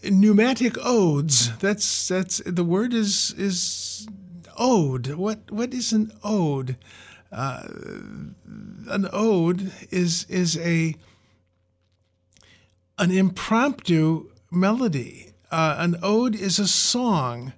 [0.03, 1.55] pneumatic odes.
[1.57, 4.07] That's that's the word is is
[4.57, 5.15] ode.
[5.15, 6.77] What what is an ode?
[7.31, 7.63] Uh,
[8.87, 10.95] an ode is is a
[12.97, 15.33] an impromptu melody.
[15.51, 17.53] Uh, an ode is a song,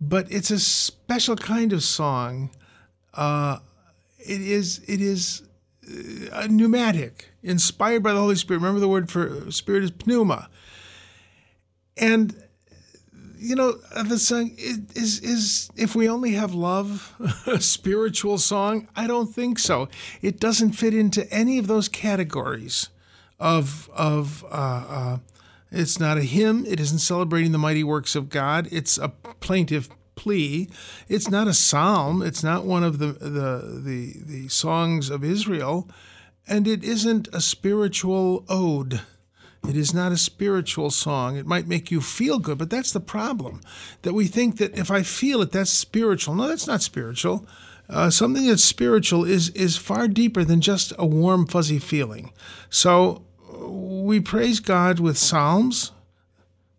[0.00, 2.50] but it's a special kind of song.
[3.14, 3.58] Uh,
[4.18, 5.42] it is it is
[6.32, 8.60] uh, pneumatic, inspired by the Holy Spirit.
[8.60, 10.48] Remember the word for spirit is pneuma.
[11.96, 12.34] And
[13.38, 13.72] you know
[14.04, 17.14] the song is is if we only have love
[17.46, 19.88] a spiritual song i don't think so
[20.22, 22.88] it doesn't fit into any of those categories
[23.38, 25.18] of of uh, uh,
[25.70, 29.08] it's not a hymn it isn't celebrating the mighty works of god it's a
[29.40, 30.68] plaintive plea
[31.08, 35.88] it's not a psalm it's not one of the the the, the songs of israel
[36.46, 39.00] and it isn't a spiritual ode
[39.66, 41.36] it is not a spiritual song.
[41.36, 43.60] It might make you feel good, but that's the problem.
[44.02, 46.34] That we think that if I feel it, that's spiritual.
[46.34, 47.46] No, that's not spiritual.
[47.88, 52.32] Uh, something that's spiritual is is far deeper than just a warm, fuzzy feeling.
[52.70, 53.24] So
[53.68, 55.92] we praise God with psalms,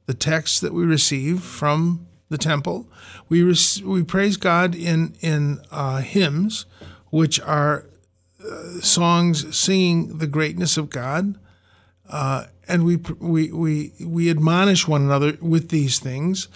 [0.06, 2.88] the texts that we receive from the temple.
[3.28, 6.66] We res- we praise God in in uh, hymns,
[7.10, 7.86] which are
[8.44, 11.38] uh, songs singing the greatness of God.
[12.10, 16.48] Uh, and we we we we admonish one another with these things,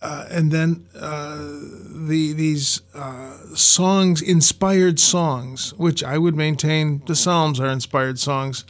[0.00, 7.16] uh, and then uh, the these uh, songs, inspired songs, which I would maintain the
[7.16, 8.64] Psalms are inspired songs.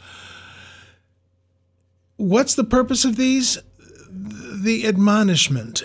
[2.19, 3.57] What's the purpose of these?
[4.11, 5.83] The admonishment.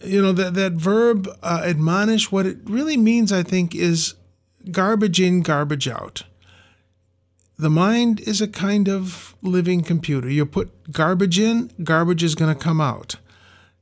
[0.00, 2.32] You know that that verb uh, admonish.
[2.32, 4.14] What it really means, I think, is
[4.70, 6.24] garbage in, garbage out
[7.62, 10.28] the mind is a kind of living computer.
[10.28, 13.16] You put garbage in, garbage is going to come out.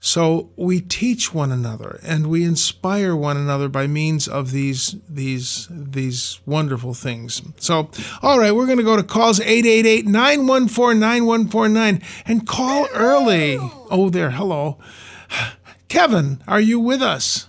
[0.02, 5.68] So we teach one another and we inspire one another by means of these these
[5.70, 7.42] these wonderful things.
[7.58, 7.90] So,
[8.22, 13.58] all right, we're going to go to calls 888-914-9149 and call early.
[13.90, 14.30] Oh, there.
[14.30, 14.78] Hello.
[15.88, 17.48] Kevin, are you with us?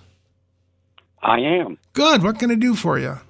[1.23, 1.77] I am.
[1.93, 2.21] Good.
[2.21, 3.21] What can I do for you?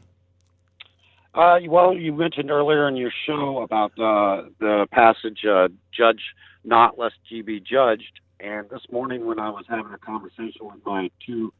[1.35, 6.23] Uh, well, you mentioned earlier in your show about uh, the passage, uh, "Judge
[6.63, 10.83] not, lest ye be judged." And this morning, when I was having a conversation with
[10.83, 11.53] my two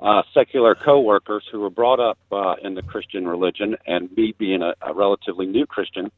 [0.00, 4.62] uh, secular coworkers who were brought up uh, in the Christian religion, and me being
[4.62, 6.10] a, a relatively new Christian,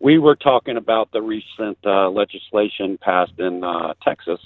[0.00, 4.38] we were talking about the recent uh, legislation passed in uh, Texas.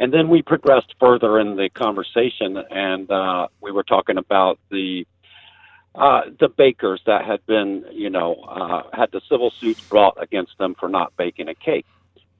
[0.00, 5.06] And then we progressed further in the conversation, and uh, we were talking about the
[5.94, 10.58] uh, the bakers that had been, you know, uh, had the civil suits brought against
[10.58, 11.86] them for not baking a cake.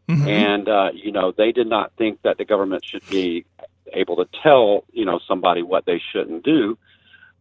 [0.09, 0.29] Mm-hmm.
[0.29, 3.45] And, uh, you know, they did not think that the government should be
[3.93, 6.79] able to tell, you know, somebody what they shouldn't do.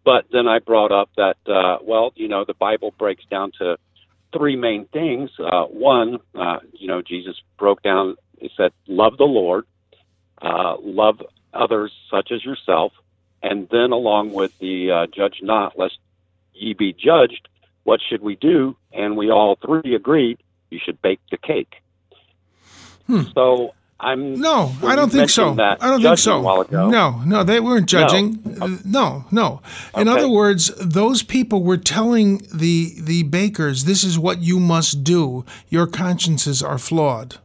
[0.03, 3.77] But then I brought up that, uh, well, you know, the Bible breaks down to
[4.31, 5.31] three main things.
[5.39, 9.65] Uh, one, uh, you know, Jesus broke down, he said, love the Lord,
[10.41, 11.21] uh, love
[11.53, 12.93] others such as yourself,
[13.41, 15.97] and then along with the uh, judge not lest
[16.53, 17.47] ye be judged,
[17.83, 18.75] what should we do?
[18.91, 20.39] And we all three agreed
[20.69, 21.75] you should bake the cake.
[23.07, 23.23] Hmm.
[23.33, 25.51] So I'm no, I don't think so.
[25.59, 26.41] I don't think so.
[26.71, 28.41] No, no, they weren't judging.
[28.43, 29.25] No, uh, no.
[29.31, 29.61] no.
[29.95, 30.19] In okay.
[30.19, 35.45] other words, those people were telling the the bakers, "This is what you must do.
[35.69, 37.37] Your consciences are flawed,"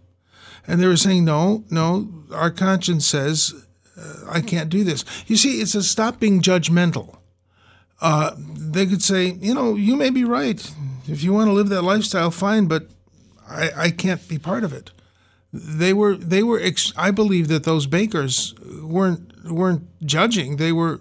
[0.67, 3.55] and they were saying, "No, no, our conscience says
[3.97, 7.17] uh, I can't do this." You see, it's a stop being judgmental
[8.01, 10.73] uh, they could say, you know, you may be right.
[11.07, 12.87] If you want to live that lifestyle, fine, but
[13.49, 14.91] I, I can't be part of it.
[15.53, 20.57] They were they were ex- I believe that those bakers weren't weren't judging.
[20.57, 21.01] They were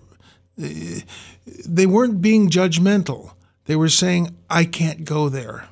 [0.57, 3.31] they weren't being judgmental.
[3.65, 5.67] They were saying, I can't go there.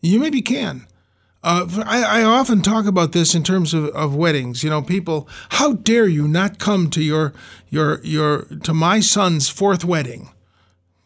[0.00, 0.86] You maybe can.
[1.42, 4.64] Uh, I, I, often talk about this in terms of, of weddings.
[4.64, 7.32] You know, people, how dare you not come to your
[7.68, 10.30] your your to my son's fourth wedding?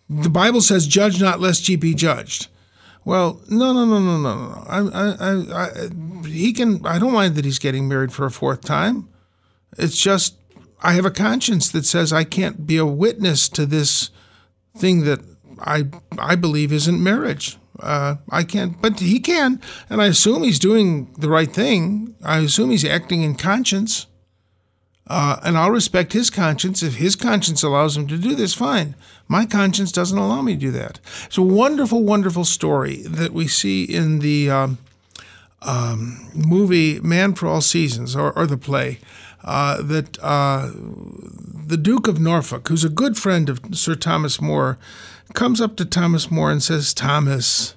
[0.08, 2.48] The Bible says, "Judge not, lest ye be judged."
[3.04, 4.64] Well, no, no, no, no, no, no.
[4.68, 6.84] I, I, I, he can.
[6.86, 9.08] I don't mind that he's getting married for a fourth time.
[9.76, 10.36] It's just
[10.82, 14.10] I have a conscience that says I can't be a witness to this
[14.76, 15.20] thing that
[15.58, 15.88] I
[16.18, 17.58] I believe isn't marriage.
[17.80, 22.14] Uh, I can't, but he can, and I assume he's doing the right thing.
[22.22, 24.06] I assume he's acting in conscience.
[25.08, 26.82] Uh, and I'll respect his conscience.
[26.82, 28.94] If his conscience allows him to do this, fine.
[29.28, 31.00] My conscience doesn't allow me to do that.
[31.24, 34.78] It's a wonderful, wonderful story that we see in the um,
[35.62, 39.00] um, movie Man for All Seasons, or, or the play,
[39.44, 44.78] uh, that uh, the Duke of Norfolk, who's a good friend of Sir Thomas More,
[45.34, 47.74] comes up to Thomas More and says, Thomas,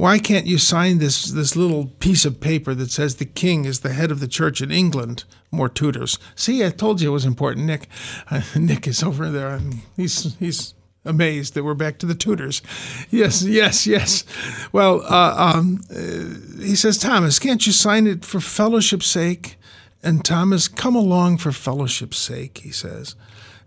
[0.00, 3.80] why can't you sign this this little piece of paper that says the king is
[3.80, 5.24] the head of the church in England?
[5.50, 6.18] More Tudors.
[6.34, 7.66] See, I told you it was important.
[7.66, 7.86] Nick,
[8.30, 9.60] uh, Nick is over there,
[9.96, 10.72] he's he's
[11.04, 12.62] amazed that we're back to the Tudors.
[13.10, 14.24] Yes, yes, yes.
[14.72, 19.56] Well, uh, um, uh, he says, Thomas, can't you sign it for fellowship's sake?
[20.02, 23.16] And Thomas, come along for fellowship's sake, he says.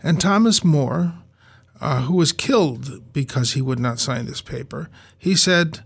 [0.02, 1.14] And Thomas More,
[1.80, 5.84] uh, who was killed because he would not sign this paper, he said,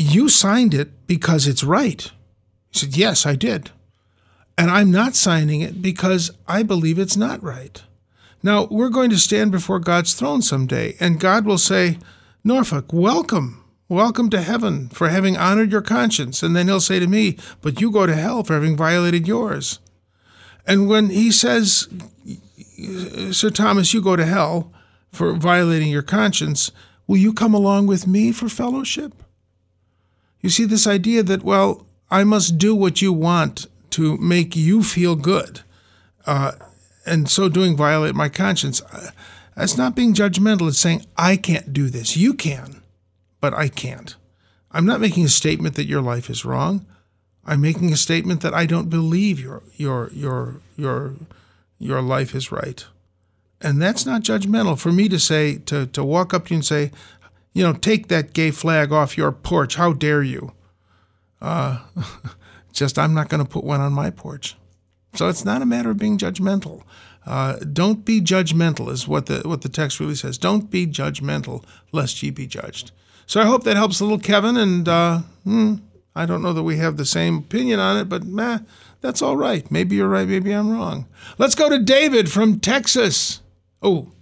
[0.00, 2.08] You signed it because it's right.
[2.70, 3.72] He said, Yes, I did.
[4.56, 7.82] And I'm not signing it because I believe it's not right.
[8.40, 11.98] Now, we're going to stand before God's throne someday, and God will say,
[12.44, 13.64] Norfolk, welcome.
[13.88, 16.44] Welcome to heaven for having honored your conscience.
[16.44, 19.80] And then he'll say to me, But you go to hell for having violated yours.
[20.64, 21.88] And when he says,
[23.32, 24.72] Sir Thomas, you go to hell
[25.10, 26.70] for violating your conscience,
[27.08, 29.24] will you come along with me for fellowship?
[30.40, 34.82] You see, this idea that, well, I must do what you want to make you
[34.82, 35.62] feel good,
[36.26, 36.52] uh,
[37.04, 38.82] and so doing violate my conscience.
[39.56, 40.68] That's not being judgmental.
[40.68, 42.16] It's saying, I can't do this.
[42.16, 42.82] You can,
[43.40, 44.14] but I can't.
[44.70, 46.86] I'm not making a statement that your life is wrong.
[47.44, 51.14] I'm making a statement that I don't believe your your your your
[51.78, 52.84] your life is right.
[53.60, 56.64] And that's not judgmental for me to say to to walk up to you and
[56.64, 56.92] say,
[57.58, 59.74] you know, take that gay flag off your porch.
[59.74, 60.52] How dare you?
[61.42, 61.80] Uh,
[62.72, 64.54] just I'm not going to put one on my porch.
[65.14, 66.84] So it's not a matter of being judgmental.
[67.26, 70.38] Uh, don't be judgmental is what the what the text really says.
[70.38, 72.92] Don't be judgmental, lest ye be judged.
[73.26, 74.56] So I hope that helps a little Kevin.
[74.56, 75.74] And uh, hmm,
[76.14, 78.60] I don't know that we have the same opinion on it, but meh,
[79.00, 79.68] that's all right.
[79.68, 80.28] Maybe you're right.
[80.28, 81.08] Maybe I'm wrong.
[81.38, 83.40] Let's go to David from Texas.
[83.82, 84.12] Oh,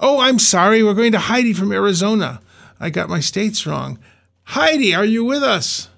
[0.00, 0.82] oh, I'm sorry.
[0.82, 2.40] We're going to Heidi from Arizona.
[2.80, 3.98] I got my states wrong.
[4.44, 5.88] Heidi, are you with us?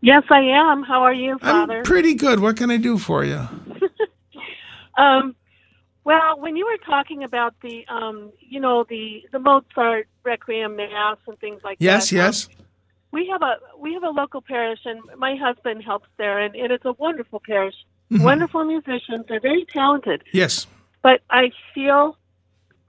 [0.00, 0.82] Yes, I am.
[0.82, 1.78] How are you, Father?
[1.78, 2.40] I'm pretty good.
[2.40, 3.48] What can I do for you?
[4.98, 5.34] um,
[6.04, 11.18] well, when you were talking about the, um, you know, the the Mozart Requiem Mass
[11.26, 12.16] and things like yes, that.
[12.16, 12.58] Yes, yes.
[12.58, 12.64] Um,
[13.10, 16.72] we have a we have a local parish, and my husband helps there, and, and
[16.72, 17.74] it's a wonderful parish.
[18.10, 18.22] Mm-hmm.
[18.22, 19.26] Wonderful musicians.
[19.28, 20.22] They're very talented.
[20.32, 20.66] Yes.
[21.02, 22.16] But I feel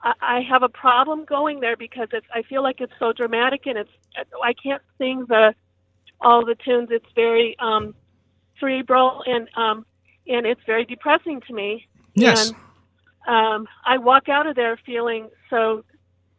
[0.04, 3.66] I, I have a problem going there because it's I feel like it's so dramatic,
[3.66, 3.92] and it's
[4.44, 5.54] I can't sing the
[6.22, 6.90] all the tunes.
[6.92, 7.96] It's very um,
[8.60, 9.86] cerebral and um,
[10.28, 11.88] and it's very depressing to me.
[12.14, 12.50] Yes.
[12.50, 12.58] And
[13.28, 15.84] um, I walk out of there feeling so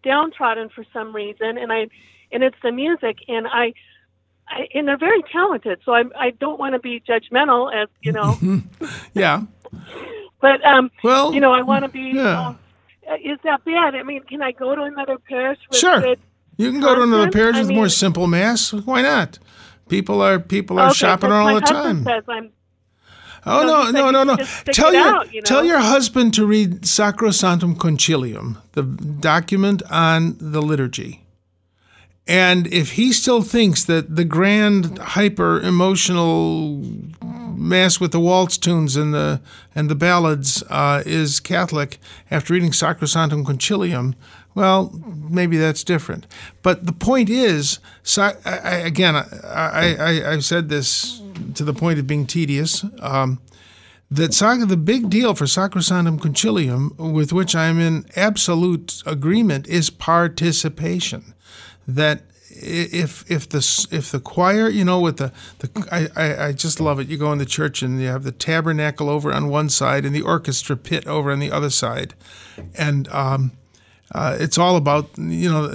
[0.02, 1.88] downtrodden for some reason, and I
[2.32, 3.72] and it's the music, and I,
[4.48, 5.80] I and they're very talented.
[5.84, 8.38] So I I don't want to be judgmental, as you know.
[9.14, 9.42] yeah.
[10.40, 12.12] But um, well, you know, I want to be.
[12.14, 12.40] Yeah.
[12.40, 12.54] Uh,
[13.10, 13.94] Uh, is that bad?
[13.96, 15.58] I mean, can I go to another parish?
[15.70, 16.16] With sure.
[16.56, 18.72] You can go to another parish I with mean- more simple mass.
[18.72, 19.38] Why not?
[19.88, 22.06] People are people are Okay, shopping all the time.
[23.46, 24.44] Oh No, no, no, no, no!
[24.66, 30.60] Tell your out, you tell your husband to read Sacrosanctum Concilium, the document on the
[30.60, 31.24] liturgy.
[32.28, 36.84] And if he still thinks that the grand hyper emotional
[37.60, 39.40] mass with the waltz tunes and the
[39.74, 41.98] and the ballads uh, is Catholic
[42.30, 44.14] after reading Sacrosanctum Concilium,
[44.54, 44.90] well,
[45.28, 46.26] maybe that's different.
[46.62, 49.24] But the point is, so, I, I, again, I,
[49.94, 51.22] I, I've said this
[51.54, 52.84] to the point of being tedious.
[53.00, 53.40] Um,
[54.10, 59.88] that sac- the big deal for Sacrosanctum Concilium, with which I'm in absolute agreement, is
[59.88, 61.32] participation.
[61.86, 66.46] That i- if if the if the choir, you know, with the the I, I,
[66.46, 67.08] I just love it.
[67.08, 70.14] You go in the church and you have the tabernacle over on one side and
[70.14, 72.14] the orchestra pit over on the other side,
[72.76, 73.52] and um,
[74.12, 75.70] uh, it's all about you know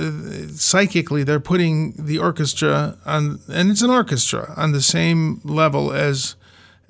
[0.50, 6.36] psychically they're putting the orchestra on and it's an orchestra on the same level as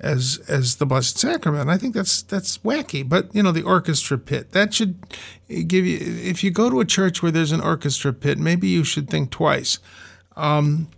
[0.00, 4.18] as as the blessed sacrament i think that's that's wacky but you know the orchestra
[4.18, 4.96] pit that should
[5.66, 8.84] give you if you go to a church where there's an orchestra pit maybe you
[8.84, 9.78] should think twice
[10.36, 10.88] um,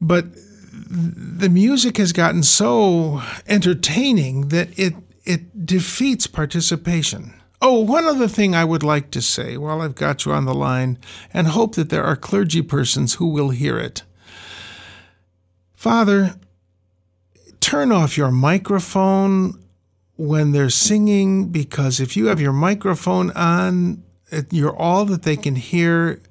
[0.00, 0.26] but
[0.72, 4.94] the music has gotten so entertaining that it
[5.24, 7.34] it defeats participation.
[7.62, 10.54] Oh, one other thing I would like to say while I've got you on the
[10.54, 10.98] line
[11.32, 14.02] and hope that there are clergy persons who will hear it.
[15.74, 16.34] Father,
[17.74, 19.52] turn off your microphone
[20.14, 24.00] when they're singing because if you have your microphone on,
[24.52, 26.22] you're all that they can hear.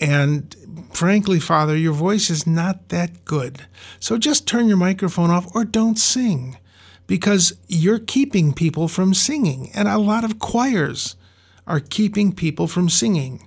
[0.00, 0.52] And
[0.92, 3.66] frankly, Father, your voice is not that good.
[4.00, 6.58] So just turn your microphone off or don't sing
[7.06, 9.70] because you're keeping people from singing.
[9.76, 11.14] And a lot of choirs
[11.68, 13.46] are keeping people from singing.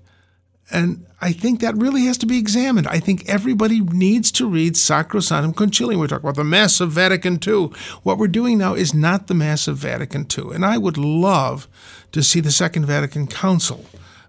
[0.70, 2.88] And I think that really has to be examined.
[2.88, 6.00] I think everybody needs to read Sacrosanctum Concilium.
[6.00, 7.70] We talk about the Mass of Vatican II.
[8.04, 10.54] What we're doing now is not the Mass of Vatican II.
[10.54, 11.68] And I would love
[12.12, 13.86] to see the Second Vatican Council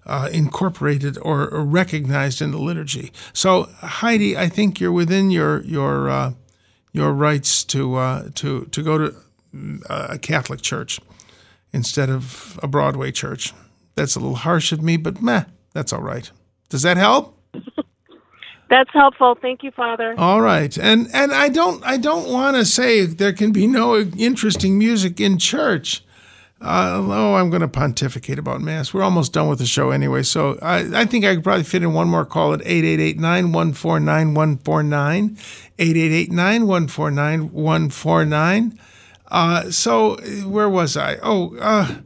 [0.07, 3.13] uh, incorporated or, or recognized in the liturgy.
[3.33, 6.33] So, Heidi, I think you're within your your uh,
[6.93, 9.15] your rights to uh, to to go to
[9.55, 11.01] mm, a Catholic church
[11.73, 13.53] instead of a Broadway church.
[13.95, 15.45] That's a little harsh of me, but meh,
[15.79, 16.29] that's all right.
[16.71, 17.39] Does that help?
[18.69, 19.39] That's helpful.
[19.41, 20.15] Thank you, Father.
[20.19, 23.97] All right, and and I don't I don't want to say there can be no
[23.97, 26.05] interesting music in church.
[26.61, 28.93] Uh, oh, I'm going to pontificate about mass.
[28.93, 31.83] We're almost done with the show anyway, so I, I think I could probably fit
[31.85, 35.39] in one more call at 888-914-9149,
[35.79, 38.77] 888-914-9149.
[39.29, 40.17] Uh, so
[40.49, 41.19] where was I?
[41.23, 41.99] Oh, uh,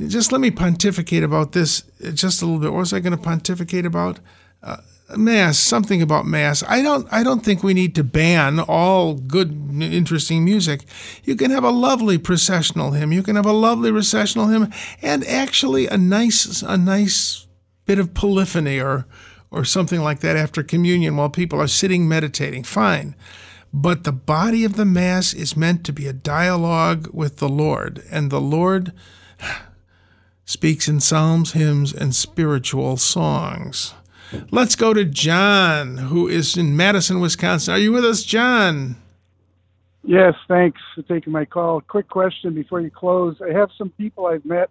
[0.00, 1.82] just let me pontificate about this
[2.14, 2.72] just a little bit.
[2.72, 4.18] What was I going to pontificate about?
[4.62, 4.78] Uh,
[5.16, 6.62] mass, something about mass.
[6.66, 7.06] I don't.
[7.12, 10.84] I don't think we need to ban all good, interesting music.
[11.24, 13.12] You can have a lovely processional hymn.
[13.12, 14.72] You can have a lovely recessional hymn,
[15.02, 17.46] and actually a nice, a nice
[17.84, 19.06] bit of polyphony or
[19.50, 22.64] or something like that after communion while people are sitting meditating.
[22.64, 23.14] Fine.
[23.74, 28.02] But the body of the Mass is meant to be a dialogue with the Lord,
[28.10, 28.92] and the Lord
[30.44, 33.94] speaks in psalms, hymns, and spiritual songs.
[34.50, 37.74] Let's go to John, who is in Madison, Wisconsin.
[37.74, 38.96] Are you with us, John?
[40.04, 41.80] Yes, thanks for taking my call.
[41.80, 43.36] Quick question before you close.
[43.40, 44.70] I have some people I've met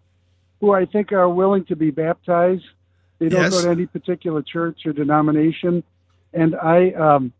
[0.60, 2.66] who I think are willing to be baptized.
[3.20, 3.52] They don't Yes.
[3.54, 5.84] go to any particular church or denomination,
[6.34, 7.32] and I um,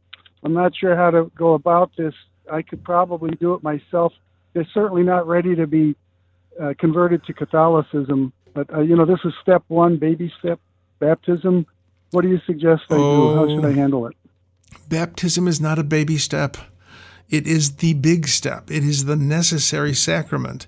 [0.44, 2.14] I'm not sure how to go about this.
[2.52, 4.14] I could probably do it myself.
[4.54, 5.96] They're certainly not ready to be
[6.60, 10.60] uh, converted to Catholicism, but uh, you know this is step one, baby step,
[11.00, 11.66] baptism.
[12.12, 13.36] What do you suggest I do?
[13.36, 14.16] How should I handle it?
[14.90, 16.58] Baptism is not a baby step.
[17.30, 18.70] It is the big step.
[18.70, 20.68] It is the necessary sacrament.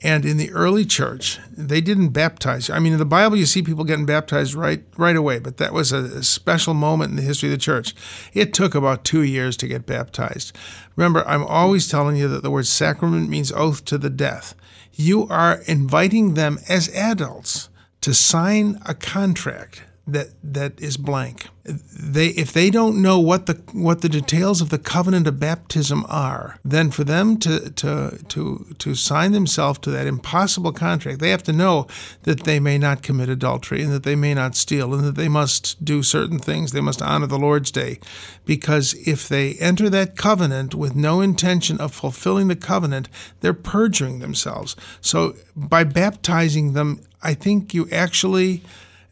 [0.00, 2.70] And in the early church, they didn't baptize.
[2.70, 5.72] I mean, in the Bible, you see people getting baptized right right away, but that
[5.72, 7.94] was a, a special moment in the history of the church.
[8.32, 10.56] It took about two years to get baptized.
[10.94, 14.54] Remember, I'm always telling you that the word sacrament means oath to the death.
[15.00, 17.68] You are inviting them as adults
[18.00, 21.48] to sign a contract that that is blank.
[21.64, 26.06] They if they don't know what the what the details of the covenant of baptism
[26.08, 31.28] are, then for them to to to to sign themselves to that impossible contract, they
[31.28, 31.86] have to know
[32.22, 35.28] that they may not commit adultery and that they may not steal and that they
[35.28, 36.72] must do certain things.
[36.72, 38.00] They must honor the Lord's day,
[38.46, 44.20] because if they enter that covenant with no intention of fulfilling the covenant, they're perjuring
[44.20, 44.74] themselves.
[45.02, 48.62] So by baptizing them, I think you actually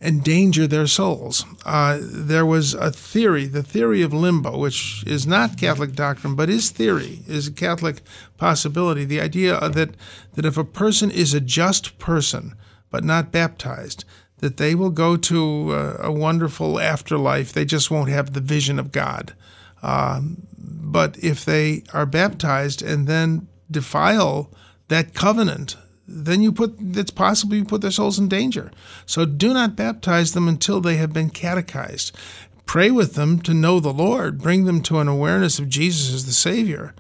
[0.01, 1.45] endanger their souls.
[1.65, 6.51] Uh, there was a theory, the theory of limbo, which is not Catholic doctrine, but
[6.51, 8.03] is theory, is a Catholic
[8.37, 9.05] possibility.
[9.05, 9.91] The idea that
[10.35, 12.55] that if a person is a just person
[12.91, 14.05] but not baptized,
[14.39, 17.53] that they will go to uh, a wonderful afterlife.
[17.53, 19.35] They just won't have the vision of God.
[19.83, 24.51] Um, but if they are baptized and then defile
[24.89, 25.77] that covenant,
[26.09, 28.71] then you put it's possible you put their souls in danger.
[29.07, 32.17] So do not baptize them until they have been catechized.
[32.65, 34.39] Pray with them to know the Lord.
[34.39, 36.95] Bring them to an awareness of Jesus as the Savior.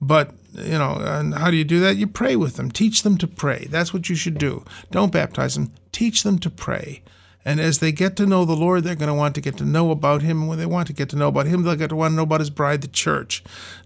[0.00, 1.96] But you know, and how do you do that?
[1.96, 2.70] You pray with them.
[2.70, 3.66] Teach them to pray.
[3.70, 4.64] That's what you should do.
[4.90, 5.72] Don't baptize them.
[5.92, 7.02] Teach them to pray.
[7.44, 9.64] And as they get to know the Lord, they're going to want to get to
[9.64, 10.40] know about Him.
[10.40, 12.16] And when they want to get to know about Him, they'll get to want to
[12.16, 13.42] know about His bride, the church.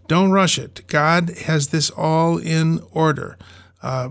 [0.09, 0.83] Don't rush it.
[0.87, 3.39] God has this all in order.
[3.85, 4.09] Uh,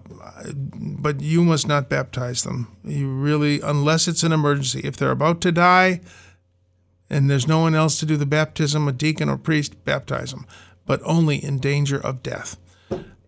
[0.99, 2.77] but you must not baptize them.
[2.83, 4.81] You really, unless it's an emergency.
[4.83, 6.01] If they're about to die
[7.09, 10.45] and there's no one else to do the baptism, a deacon or priest, baptize them,
[10.85, 12.57] but only in danger of death.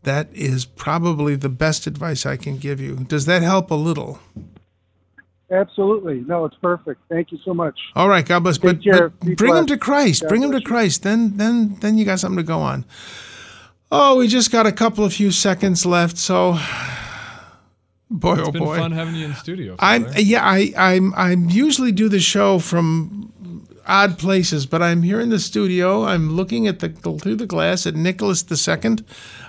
[0.03, 2.97] That is probably the best advice I can give you.
[2.97, 4.19] Does that help a little?
[5.49, 6.19] Absolutely.
[6.27, 7.01] No, it's perfect.
[7.09, 7.79] Thank you so much.
[7.95, 8.59] All right, God bless.
[8.59, 9.09] Take But, care.
[9.09, 10.21] but bring them to Christ.
[10.21, 10.63] God bring them to you.
[10.63, 11.01] Christ.
[11.01, 12.85] Then, then, then you got something to go on.
[13.91, 16.17] Oh, we just got a couple of few seconds left.
[16.17, 16.57] So,
[18.09, 19.75] boy, It's oh been boy, fun having you in the studio.
[19.79, 20.43] I'm yeah.
[20.43, 23.31] I I'm I usually do the show from
[23.87, 26.03] odd places, but I'm here in the studio.
[26.05, 28.97] I'm looking at the through the glass at Nicholas II.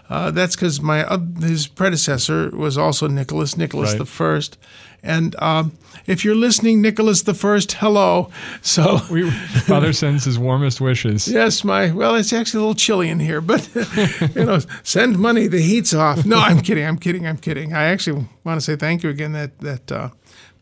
[0.08, 3.98] Uh, that's because my uh, his predecessor was also Nicholas, Nicholas Right.
[3.98, 4.58] the First.
[5.02, 5.72] And um,
[6.06, 8.30] if you're listening, Nicholas the First, hello.
[8.62, 11.28] So We, Father sends his warmest wishes.
[11.28, 13.68] Yes, my well, it's actually a little chilly in here, but
[14.34, 15.46] you know, send money.
[15.46, 16.24] The heat's off.
[16.26, 16.84] No, I'm kidding.
[16.84, 17.26] I'm kidding.
[17.26, 17.72] I'm kidding.
[17.74, 19.32] I actually want to say thank you again.
[19.32, 20.10] That that uh,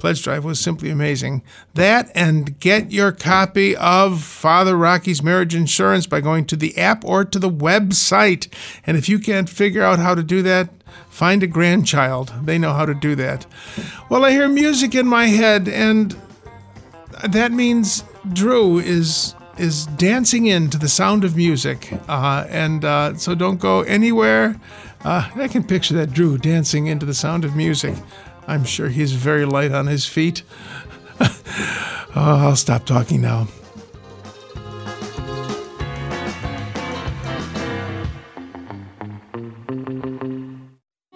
[0.05, 1.43] pledge drive was simply amazing.
[1.73, 7.07] That and get your copy of Father Rocky's Marriage Insurance by going to the app
[7.07, 8.53] or to the website.
[8.87, 10.69] And if you can't figure out how to do that.
[11.09, 12.35] Find a grandchild.
[12.43, 13.47] They know how to do that.
[14.11, 16.15] Well, I hear music in my head, and
[17.27, 23.35] that means Drew is is dancing into the sound of music, uh, and uh, so
[23.35, 24.61] don't go anywhere.
[25.05, 27.95] Uh, I can picture that Drew dancing into the sound of music.
[28.47, 30.43] I'm sure he's very light on his feet.
[31.21, 31.31] oh,
[32.15, 33.49] I'll stop talking now.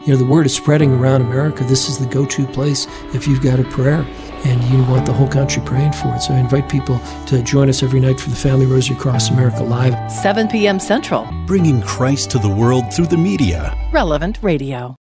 [0.09, 1.65] You know, the word is spreading around America.
[1.65, 4.07] This is the go to place if you've got a prayer
[4.47, 6.23] and you want the whole country praying for it.
[6.23, 9.63] So I invite people to join us every night for the Family Rosary Cross America
[9.63, 10.11] Live.
[10.11, 10.81] 7 p.m.
[10.81, 11.29] Central.
[11.47, 13.77] Bringing Christ to the world through the media.
[13.93, 14.97] Relevant Radio.